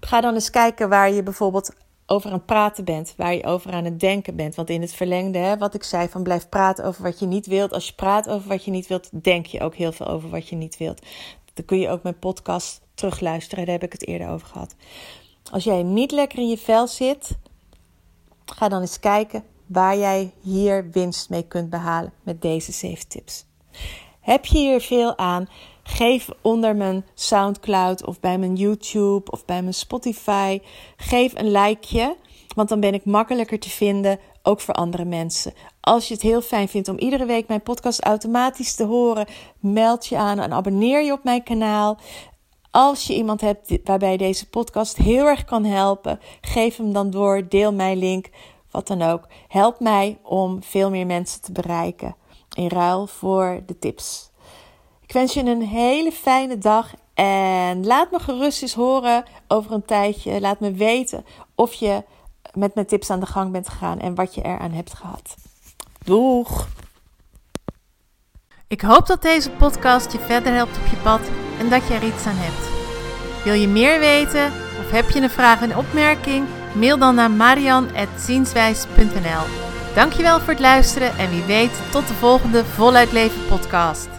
Ga 0.00 0.20
dan 0.20 0.34
eens 0.34 0.50
kijken 0.50 0.88
waar 0.88 1.12
je 1.12 1.22
bijvoorbeeld 1.22 1.74
over 2.06 2.30
aan 2.30 2.36
het 2.36 2.46
praten 2.46 2.84
bent, 2.84 3.14
waar 3.16 3.34
je 3.34 3.44
over 3.44 3.72
aan 3.72 3.84
het 3.84 4.00
denken 4.00 4.36
bent. 4.36 4.54
Want 4.54 4.70
in 4.70 4.80
het 4.80 4.94
verlengde, 4.94 5.38
hè, 5.38 5.58
wat 5.58 5.74
ik 5.74 5.82
zei, 5.82 6.08
van 6.08 6.22
blijf 6.22 6.48
praten 6.48 6.84
over 6.84 7.02
wat 7.02 7.18
je 7.18 7.26
niet 7.26 7.46
wilt. 7.46 7.72
Als 7.72 7.86
je 7.86 7.94
praat 7.94 8.28
over 8.28 8.48
wat 8.48 8.64
je 8.64 8.70
niet 8.70 8.86
wilt, 8.86 9.22
denk 9.22 9.46
je 9.46 9.60
ook 9.60 9.74
heel 9.74 9.92
veel 9.92 10.06
over 10.06 10.30
wat 10.30 10.48
je 10.48 10.56
niet 10.56 10.76
wilt. 10.76 11.06
Dan 11.54 11.64
kun 11.64 11.78
je 11.78 11.88
ook 11.88 12.02
mijn 12.02 12.18
podcast 12.18 12.80
terugluisteren, 12.94 13.64
daar 13.64 13.74
heb 13.74 13.82
ik 13.84 13.92
het 13.92 14.06
eerder 14.06 14.28
over 14.28 14.46
gehad. 14.46 14.74
Als 15.50 15.64
jij 15.64 15.82
niet 15.82 16.10
lekker 16.10 16.38
in 16.38 16.48
je 16.48 16.58
vel 16.58 16.86
zit, 16.86 17.38
ga 18.50 18.68
dan 18.68 18.80
eens 18.80 19.00
kijken 19.00 19.44
waar 19.66 19.96
jij 19.96 20.32
hier 20.40 20.90
winst 20.90 21.30
mee 21.30 21.42
kunt 21.42 21.70
behalen 21.70 22.12
met 22.22 22.42
deze 22.42 22.72
7 22.72 23.08
tips. 23.08 23.44
Heb 24.20 24.44
je 24.44 24.58
hier 24.58 24.80
veel 24.80 25.18
aan? 25.18 25.48
Geef 25.82 26.28
onder 26.42 26.76
mijn 26.76 27.04
SoundCloud 27.14 28.04
of 28.04 28.20
bij 28.20 28.38
mijn 28.38 28.54
YouTube 28.54 29.30
of 29.30 29.44
bij 29.44 29.62
mijn 29.62 29.74
Spotify. 29.74 30.60
Geef 30.96 31.38
een 31.38 31.50
likeje, 31.50 32.16
want 32.54 32.68
dan 32.68 32.80
ben 32.80 32.94
ik 32.94 33.04
makkelijker 33.04 33.58
te 33.58 33.70
vinden, 33.70 34.18
ook 34.42 34.60
voor 34.60 34.74
andere 34.74 35.04
mensen. 35.04 35.52
Als 35.80 36.08
je 36.08 36.14
het 36.14 36.22
heel 36.22 36.40
fijn 36.40 36.68
vindt 36.68 36.88
om 36.88 36.98
iedere 36.98 37.24
week 37.24 37.48
mijn 37.48 37.62
podcast 37.62 38.00
automatisch 38.02 38.74
te 38.74 38.84
horen, 38.84 39.26
meld 39.60 40.06
je 40.06 40.16
aan 40.16 40.38
en 40.38 40.52
abonneer 40.52 41.04
je 41.04 41.12
op 41.12 41.24
mijn 41.24 41.42
kanaal. 41.42 41.98
Als 42.78 43.06
je 43.06 43.14
iemand 43.14 43.40
hebt 43.40 43.78
waarbij 43.84 44.16
deze 44.16 44.48
podcast 44.48 44.96
heel 44.96 45.26
erg 45.26 45.44
kan 45.44 45.64
helpen, 45.64 46.20
geef 46.40 46.76
hem 46.76 46.92
dan 46.92 47.10
door, 47.10 47.48
deel 47.48 47.72
mijn 47.72 47.98
link, 47.98 48.28
wat 48.70 48.86
dan 48.86 49.02
ook. 49.02 49.26
Help 49.48 49.80
mij 49.80 50.18
om 50.22 50.62
veel 50.62 50.90
meer 50.90 51.06
mensen 51.06 51.40
te 51.40 51.52
bereiken 51.52 52.16
in 52.54 52.68
ruil 52.68 53.06
voor 53.06 53.62
de 53.66 53.78
tips. 53.78 54.30
Ik 55.02 55.12
wens 55.12 55.34
je 55.34 55.44
een 55.44 55.62
hele 55.62 56.12
fijne 56.12 56.58
dag 56.58 56.94
en 57.14 57.86
laat 57.86 58.10
me 58.10 58.18
gerust 58.18 58.62
eens 58.62 58.74
horen 58.74 59.24
over 59.48 59.72
een 59.72 59.84
tijdje. 59.84 60.40
Laat 60.40 60.60
me 60.60 60.72
weten 60.72 61.24
of 61.54 61.74
je 61.74 62.04
met 62.54 62.74
mijn 62.74 62.86
tips 62.86 63.10
aan 63.10 63.20
de 63.20 63.26
gang 63.26 63.52
bent 63.52 63.68
gegaan 63.68 63.98
en 63.98 64.14
wat 64.14 64.34
je 64.34 64.42
eraan 64.42 64.72
hebt 64.72 64.94
gehad. 64.94 65.36
Doeg! 66.04 66.68
Ik 68.70 68.80
hoop 68.80 69.06
dat 69.06 69.22
deze 69.22 69.50
podcast 69.50 70.12
je 70.12 70.18
verder 70.18 70.52
helpt 70.52 70.76
op 70.76 70.86
je 70.90 70.96
pad 70.96 71.20
en 71.58 71.68
dat 71.68 71.88
je 71.88 71.94
er 71.94 72.04
iets 72.04 72.26
aan 72.26 72.36
hebt. 72.36 72.68
Wil 73.44 73.54
je 73.54 73.68
meer 73.68 73.98
weten 73.98 74.52
of 74.80 74.90
heb 74.90 75.10
je 75.10 75.20
een 75.20 75.30
vraag 75.30 75.62
en 75.62 75.76
opmerking? 75.76 76.46
Mail 76.74 76.98
dan 76.98 77.14
naar 77.14 77.30
marian.zienswijs.nl 77.30 79.42
Dankjewel 79.94 80.40
voor 80.40 80.52
het 80.52 80.60
luisteren 80.60 81.18
en 81.18 81.30
wie 81.30 81.42
weet 81.42 81.80
tot 81.90 82.08
de 82.08 82.14
volgende 82.14 82.64
Voluit 82.64 83.12
Leven 83.12 83.46
podcast. 83.48 84.17